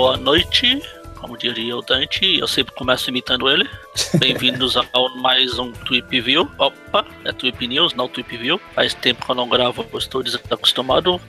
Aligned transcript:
boa 0.00 0.16
noite, 0.16 0.82
como 1.16 1.36
diria 1.36 1.76
o 1.76 1.82
Dante, 1.82 2.38
eu 2.38 2.48
sempre 2.48 2.74
começo 2.74 3.10
imitando 3.10 3.50
ele. 3.50 3.68
Bem-vindos 4.14 4.74
a 4.80 4.82
mais 5.16 5.58
um 5.58 5.72
Tweep 5.72 6.22
View. 6.22 6.50
Opa, 6.56 7.04
é 7.22 7.30
Tweep 7.32 7.68
News, 7.68 7.92
não 7.92 8.08
Tweep 8.08 8.34
View. 8.34 8.58
Faz 8.74 8.94
tempo 8.94 9.22
que 9.22 9.30
eu 9.30 9.34
não 9.34 9.46
gravo, 9.46 9.86
eu 9.92 9.98
estou 9.98 10.22
desacostumado, 10.22 11.20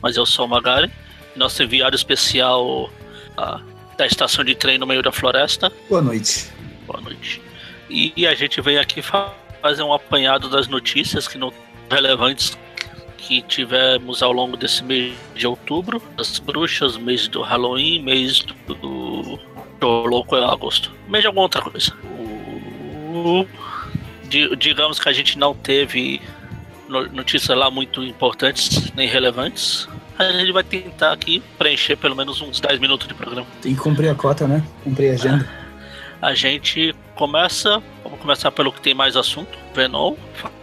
mas 0.00 0.16
eu 0.16 0.24
sou 0.24 0.44
o 0.46 0.48
Magari. 0.48 0.92
Nosso 1.34 1.60
enviado 1.60 1.96
especial 1.96 2.88
a, 3.36 3.60
da 3.98 4.06
estação 4.06 4.44
de 4.44 4.54
trem 4.54 4.78
no 4.78 4.86
meio 4.86 5.02
da 5.02 5.10
floresta. 5.10 5.72
Boa 5.88 6.00
noite. 6.00 6.52
Boa 6.86 7.00
noite. 7.00 7.42
E, 7.90 8.12
e 8.16 8.28
a 8.28 8.34
gente 8.36 8.60
vem 8.60 8.78
aqui 8.78 9.02
fazer 9.60 9.82
um 9.82 9.92
apanhado 9.92 10.48
das 10.48 10.68
notícias 10.68 11.26
que 11.26 11.36
não 11.36 11.52
relevantes 11.90 12.56
que 13.20 13.42
tivemos 13.42 14.22
ao 14.22 14.32
longo 14.32 14.56
desse 14.56 14.82
mês 14.82 15.14
de 15.34 15.46
outubro, 15.46 16.02
das 16.16 16.38
bruxas, 16.38 16.96
mês 16.96 17.28
do 17.28 17.42
Halloween, 17.42 18.02
mês 18.02 18.40
do, 18.40 18.74
do, 18.74 19.38
do 19.78 19.88
louco 20.06 20.36
em 20.36 20.44
agosto, 20.44 20.90
mês 21.06 21.22
de 21.22 21.26
alguma 21.26 21.44
outra 21.44 21.62
coisa. 21.62 21.92
O, 22.02 23.46
digamos 24.56 24.98
que 24.98 25.08
a 25.08 25.12
gente 25.12 25.38
não 25.38 25.54
teve 25.54 26.20
notícias 26.88 27.56
lá 27.56 27.70
muito 27.70 28.02
importantes 28.02 28.90
nem 28.94 29.06
relevantes. 29.06 29.88
A 30.18 30.32
gente 30.32 30.52
vai 30.52 30.64
tentar 30.64 31.12
aqui 31.12 31.42
preencher 31.58 31.96
pelo 31.96 32.16
menos 32.16 32.40
uns 32.40 32.60
10 32.60 32.78
minutos 32.78 33.06
de 33.06 33.14
programa. 33.14 33.46
Tem 33.62 33.74
que 33.74 33.80
cumprir 33.80 34.08
a 34.08 34.14
cota, 34.14 34.46
né? 34.46 34.62
Cumprir 34.82 35.10
a 35.10 35.14
agenda. 35.14 35.48
A 36.20 36.34
gente 36.34 36.94
começa, 37.14 37.82
vamos 38.02 38.20
começar 38.20 38.50
pelo 38.50 38.72
que 38.72 38.80
tem 38.80 38.92
mais 38.92 39.16
assunto, 39.16 39.58
Venom, 39.74 40.14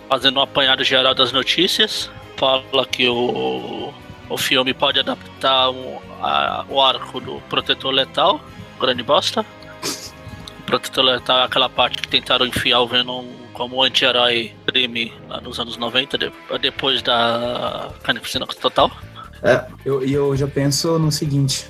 fazendo 0.09 0.39
um 0.39 0.41
apanhado 0.41 0.83
geral 0.83 1.15
das 1.15 1.31
notícias 1.31 2.09
fala 2.37 2.85
que 2.85 3.07
o, 3.07 3.91
o 4.29 4.37
filme 4.37 4.73
pode 4.73 4.99
adaptar 4.99 5.69
um, 5.69 5.97
a, 6.21 6.65
o 6.69 6.81
arco 6.81 7.19
do 7.19 7.41
Protetor 7.49 7.91
Letal, 7.91 8.39
grande 8.79 9.03
bosta. 9.03 9.45
O 10.59 10.63
Protetor 10.65 11.03
Letal 11.03 11.39
é 11.39 11.43
aquela 11.43 11.69
parte 11.69 12.01
que 12.01 12.07
tentaram 12.07 12.45
enfiar 12.45 12.79
o 12.79 12.87
Venom 12.87 13.25
como 13.53 13.81
anti-herói 13.81 14.53
crime 14.67 15.11
lá 15.27 15.41
nos 15.41 15.59
anos 15.59 15.77
90, 15.77 16.17
de, 16.17 16.31
depois 16.61 17.01
da 17.01 17.89
Carnificina 18.03 18.45
Total. 18.45 18.91
É, 19.41 19.65
eu, 19.85 20.05
e 20.05 20.13
eu 20.13 20.35
já 20.35 20.47
penso 20.47 20.99
no 20.99 21.11
seguinte: 21.11 21.67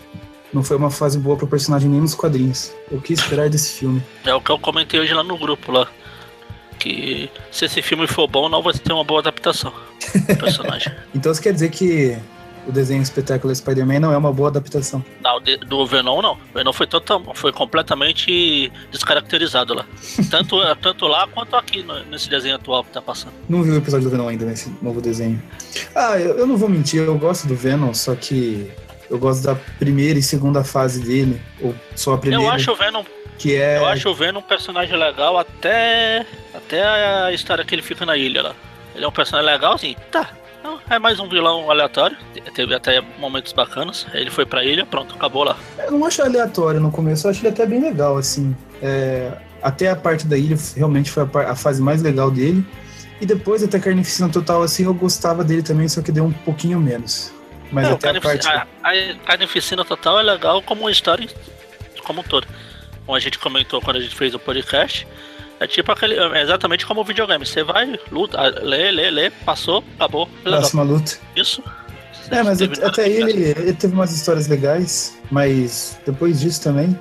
não 0.53 0.63
foi 0.63 0.77
uma 0.77 0.91
fase 0.91 1.17
boa 1.17 1.37
pro 1.37 1.47
personagem 1.47 1.89
nem 1.89 2.01
nos 2.01 2.15
quadrinhos. 2.15 2.73
O 2.91 2.99
que 2.99 3.13
esperar 3.13 3.49
desse 3.49 3.79
filme? 3.79 4.03
É 4.25 4.33
o 4.33 4.41
que 4.41 4.49
eu 4.49 4.59
comentei 4.59 4.99
hoje 4.99 5.13
lá 5.13 5.23
no 5.23 5.37
grupo 5.37 5.71
lá 5.71 5.87
que 6.77 7.29
se 7.51 7.65
esse 7.65 7.81
filme 7.81 8.07
for 8.07 8.27
bom, 8.27 8.47
não 8.47 8.61
vai 8.61 8.73
ter 8.73 8.93
uma 8.93 9.03
boa 9.03 9.19
adaptação 9.19 9.73
do 10.13 10.37
personagem. 10.37 10.93
então 11.13 11.33
você 11.33 11.41
quer 11.41 11.53
dizer 11.53 11.69
que 11.69 12.17
o 12.67 12.71
desenho 12.71 13.01
espetáculo 13.01 13.55
Spider-Man 13.55 13.99
não 13.99 14.11
é 14.11 14.17
uma 14.17 14.31
boa 14.31 14.49
adaptação? 14.49 15.03
Não, 15.23 15.41
do 15.41 15.85
Venom 15.85 16.21
não. 16.21 16.33
O 16.33 16.53
Venom 16.53 16.73
foi, 16.73 16.85
total, 16.85 17.23
foi 17.33 17.51
completamente 17.51 18.71
descaracterizado 18.91 19.73
lá. 19.73 19.85
Tanto, 20.29 20.57
tanto 20.81 21.07
lá 21.07 21.27
quanto 21.27 21.55
aqui 21.55 21.85
nesse 22.09 22.29
desenho 22.29 22.55
atual 22.55 22.83
que 22.83 22.91
tá 22.91 23.01
passando. 23.01 23.33
Não 23.47 23.63
vi 23.63 23.71
o 23.71 23.77
episódio 23.77 24.09
do 24.09 24.11
Venom 24.11 24.27
ainda 24.27 24.45
nesse 24.45 24.69
novo 24.81 24.99
desenho. 24.99 25.41
Ah, 25.95 26.19
eu, 26.19 26.37
eu 26.39 26.47
não 26.47 26.57
vou 26.57 26.67
mentir, 26.67 27.01
eu 27.01 27.17
gosto 27.17 27.47
do 27.47 27.55
Venom, 27.55 27.93
só 27.93 28.13
que 28.15 28.69
eu 29.09 29.17
gosto 29.17 29.43
da 29.43 29.55
primeira 29.55 30.19
e 30.19 30.23
segunda 30.23 30.63
fase 30.63 31.01
dele, 31.01 31.41
ou 31.61 31.73
só 31.95 32.13
a 32.13 32.17
primeira. 32.17 32.43
Eu 32.43 32.49
acho 32.49 32.71
o 32.71 32.75
Venom 32.75 33.03
que 33.37 33.55
é... 33.55 33.77
Eu 33.77 33.85
acho 33.85 34.09
o 34.09 34.15
Venom 34.15 34.39
um 34.39 34.43
personagem 34.43 34.97
legal 34.97 35.37
até. 35.37 36.25
Até 36.53 36.83
a 36.83 37.31
história 37.31 37.63
que 37.63 37.75
ele 37.75 37.81
fica 37.81 38.05
na 38.05 38.17
ilha 38.17 38.41
lá. 38.41 38.55
Ele 38.95 39.05
é 39.05 39.07
um 39.07 39.11
personagem 39.11 39.51
legal, 39.51 39.73
assim, 39.73 39.95
tá. 40.11 40.29
É 40.89 40.99
mais 40.99 41.19
um 41.19 41.29
vilão 41.29 41.69
aleatório. 41.69 42.17
Teve 42.53 42.73
até 42.73 43.01
momentos 43.19 43.53
bacanas. 43.53 44.07
Ele 44.13 44.29
foi 44.29 44.45
pra 44.45 44.63
ilha, 44.63 44.85
pronto, 44.85 45.15
acabou 45.15 45.43
lá. 45.43 45.57
Eu 45.77 45.91
não 45.91 46.05
acho 46.05 46.21
aleatório 46.21 46.79
no 46.79 46.91
começo, 46.91 47.27
eu 47.27 47.31
acho 47.31 47.41
ele 47.41 47.49
até 47.49 47.65
bem 47.65 47.81
legal, 47.81 48.17
assim. 48.17 48.55
É... 48.81 49.31
Até 49.61 49.89
a 49.89 49.95
parte 49.95 50.25
da 50.27 50.37
ilha 50.37 50.57
realmente 50.75 51.11
foi 51.11 51.23
a, 51.23 51.51
a 51.51 51.55
fase 51.55 51.81
mais 51.81 52.01
legal 52.01 52.31
dele. 52.31 52.65
E 53.19 53.25
depois, 53.25 53.63
até 53.63 53.79
Carnificina 53.79 54.29
Total, 54.29 54.61
assim, 54.61 54.85
eu 54.85 54.93
gostava 54.93 55.43
dele 55.43 55.63
também, 55.63 55.87
só 55.87 56.01
que 56.01 56.11
deu 56.11 56.25
um 56.25 56.31
pouquinho 56.31 56.79
menos. 56.79 57.33
Mas 57.71 57.87
não, 57.87 57.95
até 57.95 58.09
a 58.09 58.21
parte. 58.21 58.47
A, 58.47 58.67
a 58.83 59.15
Carnificina 59.25 59.83
Total 59.83 60.19
é 60.19 60.23
legal 60.23 60.61
como 60.61 60.81
uma 60.81 60.91
história 60.91 61.27
como 62.03 62.21
um 62.21 62.23
todo 62.23 62.47
como 63.07 63.15
a 63.15 63.19
gente 63.21 63.39
comentou 63.39 63.81
quando 63.81 63.97
a 63.97 64.01
gente 64.01 64.13
fez 64.13 64.35
o 64.35 64.39
podcast, 64.39 65.07
é 65.61 65.65
tipo 65.65 65.89
aquele. 65.91 66.15
É 66.15 66.41
exatamente 66.41 66.85
como 66.85 66.99
o 66.99 67.03
videogame. 67.05 67.45
Você 67.45 67.63
vai, 67.63 67.97
luta, 68.11 68.39
lê, 68.61 68.91
lê, 68.91 69.09
lê, 69.09 69.29
passou, 69.29 69.81
acabou. 69.95 70.27
Próxima 70.43 70.83
luta. 70.83 71.13
Isso. 71.33 71.63
É, 72.29 72.43
mas 72.43 72.61
até 72.61 73.05
aí 73.05 73.15
ele, 73.15 73.43
ele, 73.57 73.73
teve 73.73 73.93
umas 73.93 74.13
histórias 74.13 74.47
legais, 74.47 75.17
mas 75.31 75.97
depois 76.05 76.41
disso 76.41 76.61
também. 76.61 76.99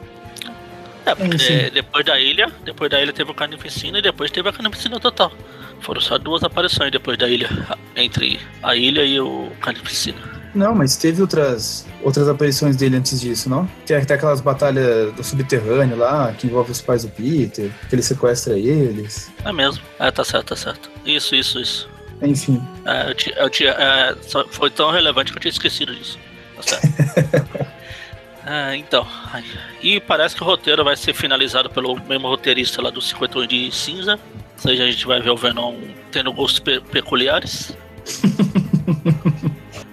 É, 1.05 1.15
porque 1.15 1.71
depois 1.71 2.05
da 2.05 2.19
ilha, 2.19 2.53
depois 2.65 2.89
da 2.89 3.03
ilha 3.03 3.13
teve 3.13 3.33
o 3.33 3.35
Carnificina 3.35 3.99
e 3.99 4.03
depois 4.03 4.31
teve 4.31 4.49
a 4.49 4.53
Carnificina 4.53 5.01
Total. 5.01 5.33
Foram 5.81 6.01
só 6.01 6.17
duas 6.17 6.45
aparições 6.45 6.93
depois 6.93 7.19
da 7.19 7.29
ilha, 7.29 7.49
entre 7.97 8.41
a 8.63 8.77
ilha 8.77 9.05
e 9.05 9.19
o 9.19 9.51
Carnificina. 9.61 10.36
Não, 10.57 10.75
mas 10.75 10.97
teve 10.97 11.21
outras, 11.21 11.87
outras 12.03 12.27
aparições 12.29 12.77
dele 12.77 12.97
antes 12.97 13.21
disso, 13.21 13.51
não? 13.51 13.69
Tem 13.85 13.99
até 13.99 14.15
aquelas 14.15 14.41
batalhas 14.41 15.13
do 15.13 15.23
subterrâneo 15.23 15.99
lá, 15.99 16.33
que 16.33 16.47
envolve 16.47 16.73
os 16.73 16.81
pais 16.81 17.05
do 17.05 17.11
Peter, 17.11 17.71
que 17.89 17.95
ele 17.95 18.03
sequestra 18.03 18.59
eles. 18.59 19.31
É 19.45 19.53
mesmo. 19.53 19.85
É, 19.99 20.11
tá 20.11 20.25
certo, 20.25 20.47
tá 20.47 20.57
certo. 20.57 20.91
Isso, 21.05 21.35
isso, 21.35 21.61
isso. 21.61 21.91
Enfim. 22.23 22.63
É, 22.87 23.11
eu 23.11 23.15
tinha, 23.15 23.37
eu 23.37 23.51
tinha, 23.51 23.71
é, 23.73 24.17
foi 24.51 24.71
tão 24.71 24.91
relevante 24.91 25.31
que 25.31 25.37
eu 25.37 25.43
tinha 25.43 25.53
esquecido 25.53 25.95
disso. 25.95 26.19
Tá 26.57 26.63
certo. 26.63 27.67
É, 28.47 28.77
então, 28.81 29.07
e 29.83 30.01
parece 30.01 30.35
que 30.35 30.43
o 30.43 30.47
roteiro 30.47 30.83
vai 30.83 30.97
ser 30.97 31.13
finalizado 31.13 31.69
pelo 31.69 32.01
mesmo 32.09 32.29
roteirista 32.29 32.81
lá 32.81 32.89
do 32.89 33.03
51 33.03 33.47
de 33.47 33.71
Cinza. 33.71 34.15
Ou 34.15 34.63
seja, 34.63 34.85
a 34.85 34.91
gente 34.91 35.07
vai 35.07 35.21
ver 35.21 35.31
o 35.31 35.37
Venom 35.37 35.77
tendo 36.11 36.33
gostos 36.33 36.61
pe 36.61 36.81
peculiares. 36.81 37.77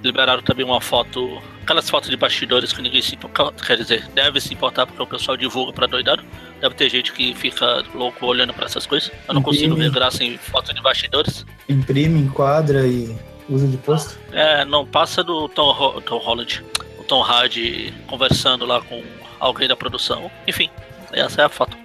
liberaram 0.03 0.44
também 0.44 0.66
uma 0.66 0.81
foto, 0.81 1.41
aquelas 1.64 1.90
fotos 1.90 2.09
de 2.09 2.18
bastidores 2.18 2.74
que 2.74 2.81
ninguém 2.81 3.02
se 3.02 3.18
quer 3.66 3.78
dizer, 3.78 4.06
deve 4.14 4.41
se 4.41 4.53
importar 4.53 4.86
porque 4.86 5.02
o 5.02 5.08
pessoal 5.08 5.38
divulga 5.38 5.72
pra 5.72 5.88
doidado. 5.88 6.22
Deve 6.59 6.75
ter 6.75 6.90
gente 6.90 7.12
que 7.14 7.34
fica 7.34 7.84
louco 7.96 8.25
olhando 8.25 8.53
pra 8.53 8.66
essas 8.66 8.86
coisas. 8.86 9.09
Eu 9.28 9.34
não 9.34 9.41
Imprime. 9.41 9.58
consigo 9.58 9.75
ver 9.75 9.90
graça 9.91 10.24
em 10.24 10.38
foto 10.38 10.74
de 10.74 10.81
bastidores. 10.81 11.46
Imprime, 11.68 12.19
enquadra 12.19 12.86
e 12.86 13.16
usa 13.50 13.68
de 13.68 13.78
posto? 13.78 14.18
É, 14.31 14.66
não 14.66 14.86
passa 14.86 15.24
do 15.24 15.47
Tom, 15.50 16.02
Tom 16.02 16.18
Holland, 16.18 16.64
o 17.00 17.03
Tom 17.03 17.22
Hardy 17.24 17.94
conversando 18.08 18.66
lá 18.66 18.81
com 18.81 19.02
alguém 19.40 19.68
da 19.68 19.75
produção. 19.75 20.30
Enfim, 20.47 20.70
essa 21.12 21.41
é 21.41 21.46
a 21.46 21.50
foto. 21.50 21.78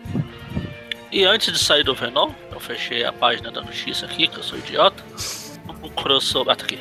E 1.10 1.24
antes 1.24 1.52
de 1.52 1.58
sair 1.58 1.84
do 1.84 1.94
Venom, 1.94 2.30
eu 2.52 2.60
fechei 2.60 3.04
a 3.04 3.12
página 3.12 3.50
da 3.50 3.62
notícia 3.62 4.06
aqui, 4.06 4.26
que 4.28 4.36
eu 4.36 4.42
sou 4.42 4.58
idiota. 4.58 5.02
Um 5.82 5.88
crossover. 5.88 6.52
Ah, 6.52 6.56
tá 6.56 6.64
aqui 6.64 6.78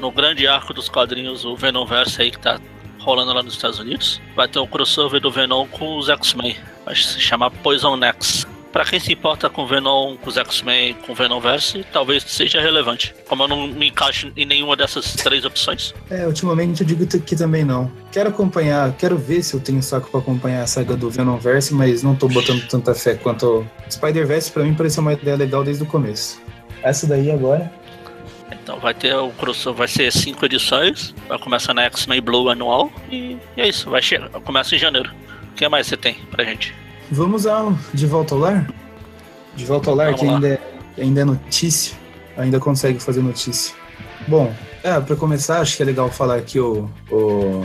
no 0.00 0.10
grande 0.10 0.46
arco 0.46 0.72
dos 0.72 0.88
quadrinhos, 0.88 1.44
o 1.44 1.56
Venomverse 1.56 2.20
aí 2.22 2.30
que 2.30 2.38
tá 2.38 2.60
rolando 3.00 3.32
lá 3.32 3.42
nos 3.42 3.54
Estados 3.54 3.78
Unidos, 3.78 4.20
vai 4.34 4.48
ter 4.48 4.58
um 4.58 4.66
crossover 4.66 5.20
do 5.20 5.30
Venom 5.30 5.66
com 5.68 5.96
os 5.96 6.08
X-Men. 6.08 6.56
Vai 6.84 6.94
se 6.96 7.20
chamar 7.20 7.50
Poison 7.50 7.96
X. 8.02 8.46
Pra 8.72 8.84
quem 8.84 9.00
se 9.00 9.12
importa 9.12 9.48
com 9.48 9.64
Venom, 9.64 10.16
com 10.16 10.28
os 10.28 10.36
X-Men, 10.36 10.94
com 11.06 11.14
Venomverse, 11.14 11.86
talvez 11.92 12.22
seja 12.24 12.60
relevante. 12.60 13.14
Como 13.26 13.44
eu 13.44 13.48
não 13.48 13.68
me 13.68 13.88
encaixo 13.88 14.30
em 14.36 14.44
nenhuma 14.44 14.76
dessas 14.76 15.14
três 15.14 15.46
opções. 15.46 15.94
É, 16.10 16.26
ultimamente 16.26 16.82
eu 16.82 16.86
digo 16.86 17.06
que 17.06 17.36
também 17.36 17.64
não. 17.64 17.90
Quero 18.12 18.28
acompanhar, 18.28 18.92
quero 18.98 19.16
ver 19.16 19.42
se 19.42 19.54
eu 19.54 19.60
tenho 19.60 19.82
saco 19.82 20.10
pra 20.10 20.20
acompanhar 20.20 20.62
a 20.62 20.66
saga 20.66 20.94
do 20.94 21.08
Venomverse, 21.08 21.72
mas 21.72 22.02
não 22.02 22.14
tô 22.14 22.28
botando 22.28 22.66
tanta 22.68 22.94
fé 22.94 23.14
quanto. 23.14 23.66
Spider-Verse 23.88 24.52
pra 24.52 24.64
mim 24.64 24.74
pareceu 24.74 25.00
uma 25.00 25.14
ideia 25.14 25.36
legal 25.36 25.64
desde 25.64 25.82
o 25.84 25.86
começo. 25.86 26.38
Essa 26.82 27.06
daí 27.06 27.30
agora, 27.30 27.72
então 28.66 28.80
vai 28.80 28.92
ter 28.92 29.14
o 29.14 29.30
crossover, 29.30 29.78
vai 29.78 29.86
ser 29.86 30.10
cinco 30.10 30.44
edições, 30.44 31.14
vai 31.28 31.38
começar 31.38 31.72
na 31.72 31.84
X-Men 31.84 32.20
Blue 32.20 32.48
anual 32.48 32.90
e, 33.08 33.38
e 33.56 33.60
é 33.60 33.68
isso, 33.68 33.88
vai 33.88 34.02
chegar, 34.02 34.28
começa 34.40 34.74
em 34.74 34.78
janeiro. 34.78 35.08
O 35.52 35.54
que 35.54 35.68
mais 35.68 35.86
você 35.86 35.96
tem 35.96 36.16
pra 36.32 36.42
gente? 36.42 36.74
Vamos 37.08 37.46
ao 37.46 37.78
De 37.94 38.06
Volta 38.06 38.34
ao 38.34 38.40
Lar? 38.40 38.68
De 39.54 39.64
Volta 39.64 39.90
ao 39.90 39.94
Lar, 39.94 40.06
Vamos 40.06 40.20
que 40.20 40.26
ainda 40.26 40.48
é, 40.48 40.60
ainda 41.00 41.20
é 41.20 41.24
notícia, 41.24 41.96
ainda 42.36 42.58
consegue 42.58 42.98
fazer 42.98 43.22
notícia. 43.22 43.72
Bom, 44.26 44.52
é, 44.82 44.98
pra 44.98 45.14
começar, 45.14 45.60
acho 45.60 45.76
que 45.76 45.84
é 45.84 45.86
legal 45.86 46.10
falar 46.10 46.42
que 46.42 46.58
o, 46.58 46.90
o 47.08 47.64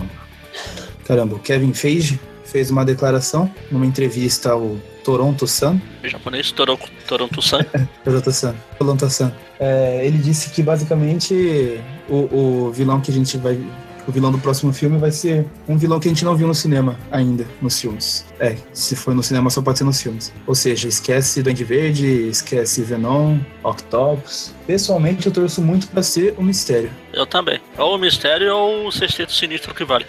caramba, 1.07 1.36
o 1.36 1.39
Kevin 1.39 1.74
Feige 1.74 2.19
fez 2.45 2.69
uma 2.69 2.86
declaração 2.86 3.51
numa 3.71 3.88
entrevista 3.88 4.51
ao 4.51 4.77
Toronto 5.03 5.48
Sun. 5.48 5.80
O 6.03 6.07
japonês 6.07 6.51
Toronto, 6.51 6.89
Toronto 7.07 7.42
Sun. 7.42 7.59
Toronto 8.03 8.31
Sun. 8.31 8.53
Toronto 8.77 9.09
Sun. 9.09 9.31
É, 9.59 10.06
ele 10.06 10.18
disse 10.18 10.50
que 10.50 10.63
basicamente 10.63 11.80
o, 12.09 12.68
o 12.68 12.71
vilão 12.71 13.00
que 13.00 13.12
a 13.12 13.13
gente 13.13 13.38
vai 13.38 13.59
o 14.07 14.12
vilão 14.12 14.31
do 14.31 14.39
próximo 14.39 14.74
filme 14.74 14.98
vai 14.98 15.12
ser 15.12 15.45
um 15.68 15.77
vilão 15.77 16.00
que 16.00 16.07
a 16.07 16.12
gente 16.12 16.25
não 16.25 16.36
viu 16.36 16.48
no 16.48 16.56
cinema 16.56 16.98
ainda, 17.12 17.45
nos 17.62 17.80
filmes. 17.80 18.25
É, 18.39 18.57
se 18.74 18.95
for 18.95 19.13
no 19.13 19.24
cinema 19.24 19.50
só 19.50 19.62
pode 19.62 19.77
ser 19.77 19.83
nos 19.83 20.01
filmes. 20.01 20.33
Ou 20.48 20.56
seja, 20.56 20.88
esquece 20.88 21.44
Duende 21.44 21.63
Verde, 21.63 22.27
esquece 22.27 22.81
Venom, 22.81 23.39
Octopus. 23.63 24.53
Pessoalmente 24.65 25.27
eu 25.27 25.31
torço 25.31 25.62
muito 25.62 25.88
para 25.88 26.03
ser 26.03 26.33
o 26.38 26.44
Mistério. 26.44 26.92
Eu 27.13 27.25
também. 27.25 27.59
Ou 27.77 27.95
o 27.95 27.98
Mistério 27.98 28.56
ou 28.56 28.88
o 28.88 28.92
Sexteto 28.92 29.33
Sinistro 29.33 29.74
que 29.74 29.83
vale. 29.83 30.06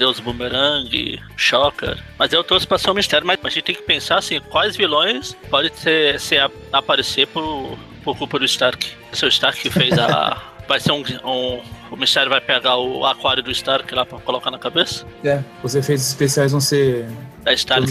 Deus 0.00 0.18
Boomerang, 0.18 1.20
Shocker. 1.36 2.02
Mas 2.18 2.32
eu 2.32 2.42
torço 2.42 2.66
pra 2.66 2.78
ser 2.78 2.90
um 2.90 2.94
mistério, 2.94 3.26
mas 3.26 3.38
a 3.44 3.48
gente 3.50 3.64
tem 3.64 3.74
que 3.74 3.82
pensar 3.82 4.16
assim, 4.16 4.40
quais 4.40 4.74
vilões 4.74 5.36
podem 5.50 5.70
ser, 5.74 6.18
ser 6.18 6.50
aparecer 6.72 7.26
por, 7.26 7.78
por 8.02 8.16
culpa 8.16 8.38
do 8.38 8.46
Stark. 8.46 8.94
É 9.12 9.26
o 9.26 9.28
Stark 9.28 9.60
que 9.60 9.68
fez 9.68 9.98
a. 9.98 10.42
vai 10.66 10.80
ser 10.80 10.92
um, 10.92 11.04
um, 11.24 11.60
O 11.90 11.96
mistério 11.96 12.30
vai 12.30 12.40
pegar 12.40 12.76
o 12.76 13.04
aquário 13.04 13.42
do 13.42 13.50
Stark 13.50 13.94
lá 13.94 14.06
pra 14.06 14.18
colocar 14.20 14.50
na 14.50 14.58
cabeça? 14.58 15.06
É, 15.22 15.44
os 15.62 15.74
efeitos 15.74 16.08
especiais 16.08 16.52
vão 16.52 16.62
ser. 16.62 17.06
Da 17.42 17.52
Stark. 17.52 17.86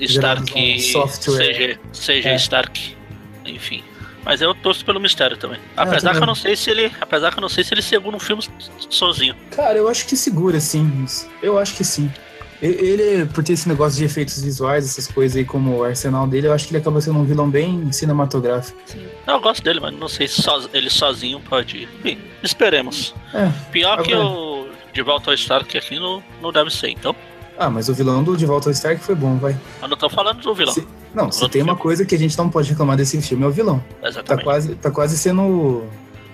Stark. 0.00 0.80
Software. 0.80 1.36
CG, 1.36 1.78
CG 1.92 2.28
é. 2.28 2.36
Stark. 2.36 2.96
Enfim. 3.44 3.84
Mas 4.28 4.42
eu 4.42 4.54
torço 4.54 4.84
pelo 4.84 5.00
mistério 5.00 5.38
também. 5.38 5.58
Ah, 5.74 5.84
apesar 5.84 6.14
que 6.14 6.22
eu 6.22 6.26
não 6.26 6.34
sei 6.34 6.54
se 6.54 6.68
ele. 6.68 6.92
Apesar 7.00 7.32
que 7.32 7.38
eu 7.38 7.40
não 7.40 7.48
sei 7.48 7.64
se 7.64 7.72
ele 7.72 7.80
segura 7.80 8.14
um 8.14 8.20
filme 8.20 8.42
sozinho. 8.90 9.34
Cara, 9.56 9.78
eu 9.78 9.88
acho 9.88 10.06
que 10.06 10.14
segura, 10.18 10.60
sim. 10.60 11.06
Eu 11.42 11.58
acho 11.58 11.74
que 11.74 11.82
sim. 11.82 12.12
Ele, 12.60 13.24
por 13.24 13.42
ter 13.42 13.54
esse 13.54 13.66
negócio 13.66 13.98
de 13.98 14.04
efeitos 14.04 14.42
visuais, 14.42 14.84
essas 14.84 15.06
coisas 15.06 15.34
aí 15.34 15.46
como 15.46 15.78
o 15.78 15.84
arsenal 15.84 16.26
dele, 16.26 16.48
eu 16.48 16.52
acho 16.52 16.66
que 16.66 16.74
ele 16.74 16.82
acaba 16.82 17.00
sendo 17.00 17.18
um 17.18 17.24
vilão 17.24 17.48
bem 17.48 17.90
cinematográfico. 17.90 18.78
Sim. 18.84 19.06
Eu 19.26 19.40
gosto 19.40 19.62
dele, 19.62 19.80
mas 19.80 19.94
não 19.94 20.08
sei 20.08 20.28
se 20.28 20.42
ele 20.74 20.90
sozinho 20.90 21.40
pode. 21.40 21.88
Enfim, 22.00 22.18
esperemos. 22.42 23.14
É, 23.32 23.50
Pior 23.72 23.94
agora... 23.94 24.08
que 24.08 24.14
o 24.14 24.68
De 24.92 25.00
Volta 25.00 25.30
ao 25.30 25.34
Stark 25.34 25.78
aqui 25.78 25.98
não, 25.98 26.22
não 26.42 26.52
deve 26.52 26.68
ser, 26.68 26.90
então. 26.90 27.16
Ah, 27.56 27.70
mas 27.70 27.88
o 27.88 27.94
vilão 27.94 28.22
do 28.22 28.36
De 28.36 28.44
Volta 28.44 28.68
ao 28.68 28.72
Stark 28.72 29.02
foi 29.02 29.14
bom, 29.14 29.38
vai. 29.38 29.58
Eu 29.80 29.88
não 29.88 29.96
tô 29.96 30.10
falando 30.10 30.42
do 30.42 30.54
vilão. 30.54 30.74
Se... 30.74 30.86
Não, 31.14 31.30
se 31.32 31.48
tem 31.48 31.62
uma 31.62 31.76
coisa 31.76 32.04
que 32.04 32.14
a 32.14 32.18
gente 32.18 32.36
não 32.36 32.48
pode 32.48 32.68
reclamar 32.70 32.96
desse 32.96 33.20
filme 33.20 33.44
é 33.44 33.46
o 33.46 33.50
vilão. 33.50 33.82
Tá 34.00 34.08
Exatamente. 34.08 34.38
Tá 34.38 34.44
quase, 34.44 34.74
tá 34.74 34.90
quase 34.90 35.18
sendo. 35.18 35.84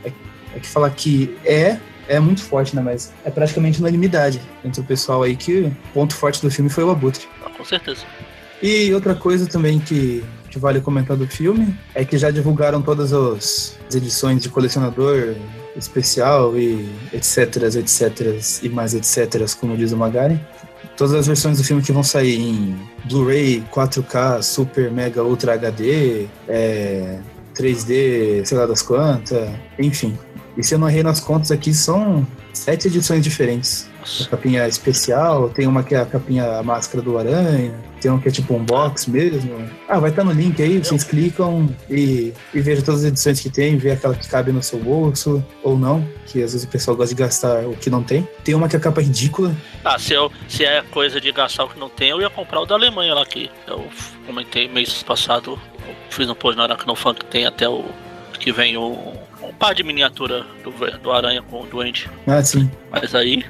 É, 0.05 0.13
é 0.57 0.61
que 0.61 0.67
falar 0.67 0.91
que 0.91 1.37
é, 1.45 1.79
é 2.09 2.21
muito 2.21 2.43
forte, 2.43 2.75
né? 2.75 2.83
Mas 2.83 3.13
é 3.25 3.31
praticamente 3.31 3.81
unanimidade 3.81 4.41
entre 4.65 4.81
o 4.81 4.85
pessoal 4.85 5.23
aí 5.23 5.37
que 5.37 5.61
o 5.61 5.77
ponto 5.93 6.15
forte 6.15 6.43
do 6.43 6.51
filme 6.51 6.71
foi 6.71 6.85
o 6.85 6.91
Abutre. 6.91 7.27
Ah, 7.45 7.51
com 7.51 7.65
certeza. 7.65 8.05
E 8.63 8.93
outra 8.95 9.15
coisa 9.15 9.47
também 9.47 9.79
que, 9.79 10.25
que 10.51 10.59
vale 10.59 10.81
comentar 10.81 11.17
do 11.17 11.27
filme 11.27 11.77
é 11.95 12.05
que 12.05 12.17
já 12.17 12.31
divulgaram 12.31 12.81
todas 12.81 13.13
as 13.13 13.79
edições 13.95 14.43
de 14.43 14.49
colecionador 14.49 15.35
especial 15.77 16.57
e 16.57 16.89
etc, 17.13 17.57
etc 17.77 18.63
e 18.63 18.69
mais 18.69 18.95
etc, 18.95 19.55
como 19.59 19.77
diz 19.77 19.93
o 19.93 19.97
Magari 19.97 20.41
todas 20.97 21.15
as 21.15 21.27
versões 21.27 21.59
do 21.59 21.65
filme 21.65 21.83
que 21.83 21.93
vão 21.93 22.03
sair 22.03 22.41
em 22.41 22.77
Blu-ray, 23.05 23.65
4K, 23.73 24.43
Super, 24.43 24.91
Mega, 24.91 25.23
Ultra 25.23 25.55
HD, 25.55 26.27
é, 26.49 27.19
3D, 27.55 28.45
sei 28.45 28.59
lá 28.59 28.67
das 28.67 28.83
quantas, 28.83 29.49
enfim. 29.79 30.17
E 30.57 30.63
se 30.63 30.75
eu 30.75 30.79
não 30.79 30.89
errei 30.89 31.03
nas 31.03 31.21
contas 31.21 31.51
aqui, 31.51 31.75
são 31.75 32.27
sete 32.53 32.89
edições 32.89 33.23
diferentes. 33.23 33.89
A 34.27 34.31
capinha 34.31 34.69
especial, 34.69 35.49
tem 35.49 35.67
uma 35.67 35.83
que 35.83 35.95
é 35.95 36.01
a 36.01 36.07
capinha 36.07 36.59
a 36.59 36.63
máscara 36.63 37.03
do 37.03 37.19
aranha, 37.19 37.75
tem 38.01 38.11
um 38.11 38.19
que 38.19 38.29
é 38.29 38.31
tipo 38.31 38.55
um 38.55 38.63
box 38.63 39.09
mesmo. 39.09 39.69
Ah, 39.89 39.99
vai 39.99 40.11
estar 40.11 40.23
tá 40.23 40.29
no 40.29 40.35
link 40.35 40.63
aí, 40.63 40.79
vocês 40.79 41.05
clicam 41.05 41.69
e, 41.89 42.33
e 42.53 42.61
vejam 42.61 42.85
todas 42.85 43.01
as 43.01 43.07
edições 43.07 43.41
que 43.41 43.49
tem, 43.49 43.77
vê 43.77 43.93
aquela 43.93 44.15
que 44.15 44.29
cabe 44.29 44.53
no 44.53 44.63
seu 44.63 44.79
bolso 44.79 45.45
ou 45.63 45.79
não, 45.79 46.07
que 46.27 46.43
às 46.43 46.53
vezes 46.53 46.65
o 46.65 46.69
pessoal 46.69 46.97
gosta 46.97 47.15
de 47.15 47.21
gastar 47.21 47.65
o 47.65 47.75
que 47.77 47.89
não 47.89 48.03
tem. 48.03 48.29
Tem 48.45 48.55
uma 48.55 48.69
que 48.69 48.77
é 48.77 48.79
a 48.79 48.83
capa 48.83 49.01
ridícula. 49.01 49.55
Ah, 49.85 49.99
se, 49.99 50.13
eu, 50.13 50.31
se 50.49 50.65
é 50.65 50.83
coisa 50.83 51.21
de 51.21 51.33
gastar 51.33 51.65
o 51.65 51.69
que 51.69 51.79
não 51.79 51.89
tem, 51.89 52.11
eu 52.11 52.21
ia 52.21 52.29
comprar 52.29 52.61
o 52.61 52.67
da 52.67 52.75
Alemanha 52.75 53.15
lá 53.15 53.25
que 53.25 53.51
eu 53.67 53.87
comentei 54.27 54.69
mês 54.69 55.03
passado, 55.03 55.59
fiz 56.11 56.29
um 56.29 56.35
post 56.35 56.57
na 56.57 56.65
Aracnofan 56.65 57.15
que 57.15 57.25
tem 57.25 57.47
até 57.47 57.69
o 57.69 57.85
que 58.39 58.53
vem 58.53 58.77
o 58.77 59.15
um 59.43 59.53
par 59.53 59.75
de 59.75 59.83
miniatura 59.83 60.45
do, 60.63 60.71
do 60.99 61.13
Aranha 61.13 61.43
com 61.43 61.63
o 61.63 61.67
Duende. 61.67 62.11
Ah, 62.27 62.43
sim. 62.43 62.71
Mas 62.91 63.15
aí. 63.15 63.45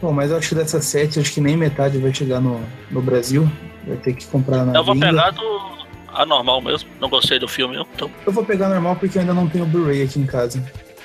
Bom, 0.00 0.12
mas 0.12 0.30
eu 0.30 0.36
acho 0.36 0.50
que 0.50 0.54
dessas 0.54 0.84
sete, 0.84 1.18
acho 1.18 1.32
que 1.32 1.40
nem 1.40 1.56
metade 1.56 1.98
vai 1.98 2.14
chegar 2.14 2.40
no, 2.40 2.60
no 2.90 3.02
Brasil. 3.02 3.50
Vai 3.86 3.96
ter 3.96 4.12
que 4.12 4.26
comprar 4.26 4.64
na. 4.64 4.74
Eu 4.74 4.84
vou 4.84 4.96
pegar 4.96 5.30
do 5.30 5.78
anormal 6.14 6.60
mesmo. 6.60 6.88
Não 7.00 7.08
gostei 7.08 7.38
do 7.38 7.48
filme, 7.48 7.76
então. 7.94 8.10
Eu 8.26 8.32
vou 8.32 8.44
pegar 8.44 8.68
normal 8.68 8.96
porque 8.96 9.18
eu 9.18 9.22
ainda 9.22 9.34
não 9.34 9.48
tenho 9.48 9.66
Blu-ray 9.66 10.02
aqui 10.02 10.20
em 10.20 10.26
casa. 10.26 10.62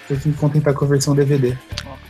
Tenho 0.07 0.19
que 0.19 0.27
me 0.27 0.33
contentar 0.35 0.73
com 0.73 0.85
a 0.85 0.87
versão 0.87 1.15
DVD. 1.15 1.57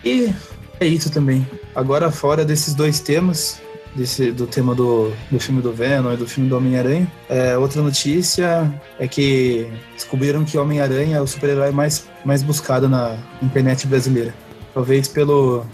E 0.04 0.34
é 0.80 0.88
isso 0.88 1.12
também. 1.12 1.48
Agora, 1.76 2.12
fora 2.12 2.44
desses 2.44 2.74
dois 2.74 3.00
temas, 3.00 3.62
desse, 3.96 4.32
do 4.32 4.48
tema 4.48 4.74
do, 4.74 5.12
do 5.30 5.40
filme 5.40 5.62
do 5.62 5.72
Venom 5.72 6.14
e 6.14 6.18
do 6.18 6.28
filme 6.28 6.50
do 6.50 6.58
Homem-Aranha. 6.58 7.08
É, 7.30 7.58
outra 7.58 7.82
notícia 7.82 8.74
é 9.00 9.08
que 9.08 9.68
descobriram 9.94 10.44
que 10.44 10.58
Homem-Aranha 10.58 11.18
é 11.18 11.22
o 11.22 11.28
super-herói 11.28 11.72
mais, 11.72 12.10
mais 12.26 12.42
buscado 12.42 12.90
na 12.90 13.18
internet 13.42 13.88
brasileira. 13.88 14.34
Talvez 14.74 15.08
pelo, 15.08 15.66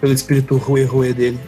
pelo 0.00 0.12
espírito 0.12 0.56
ruê-ruê 0.56 1.12
dele. 1.12 1.38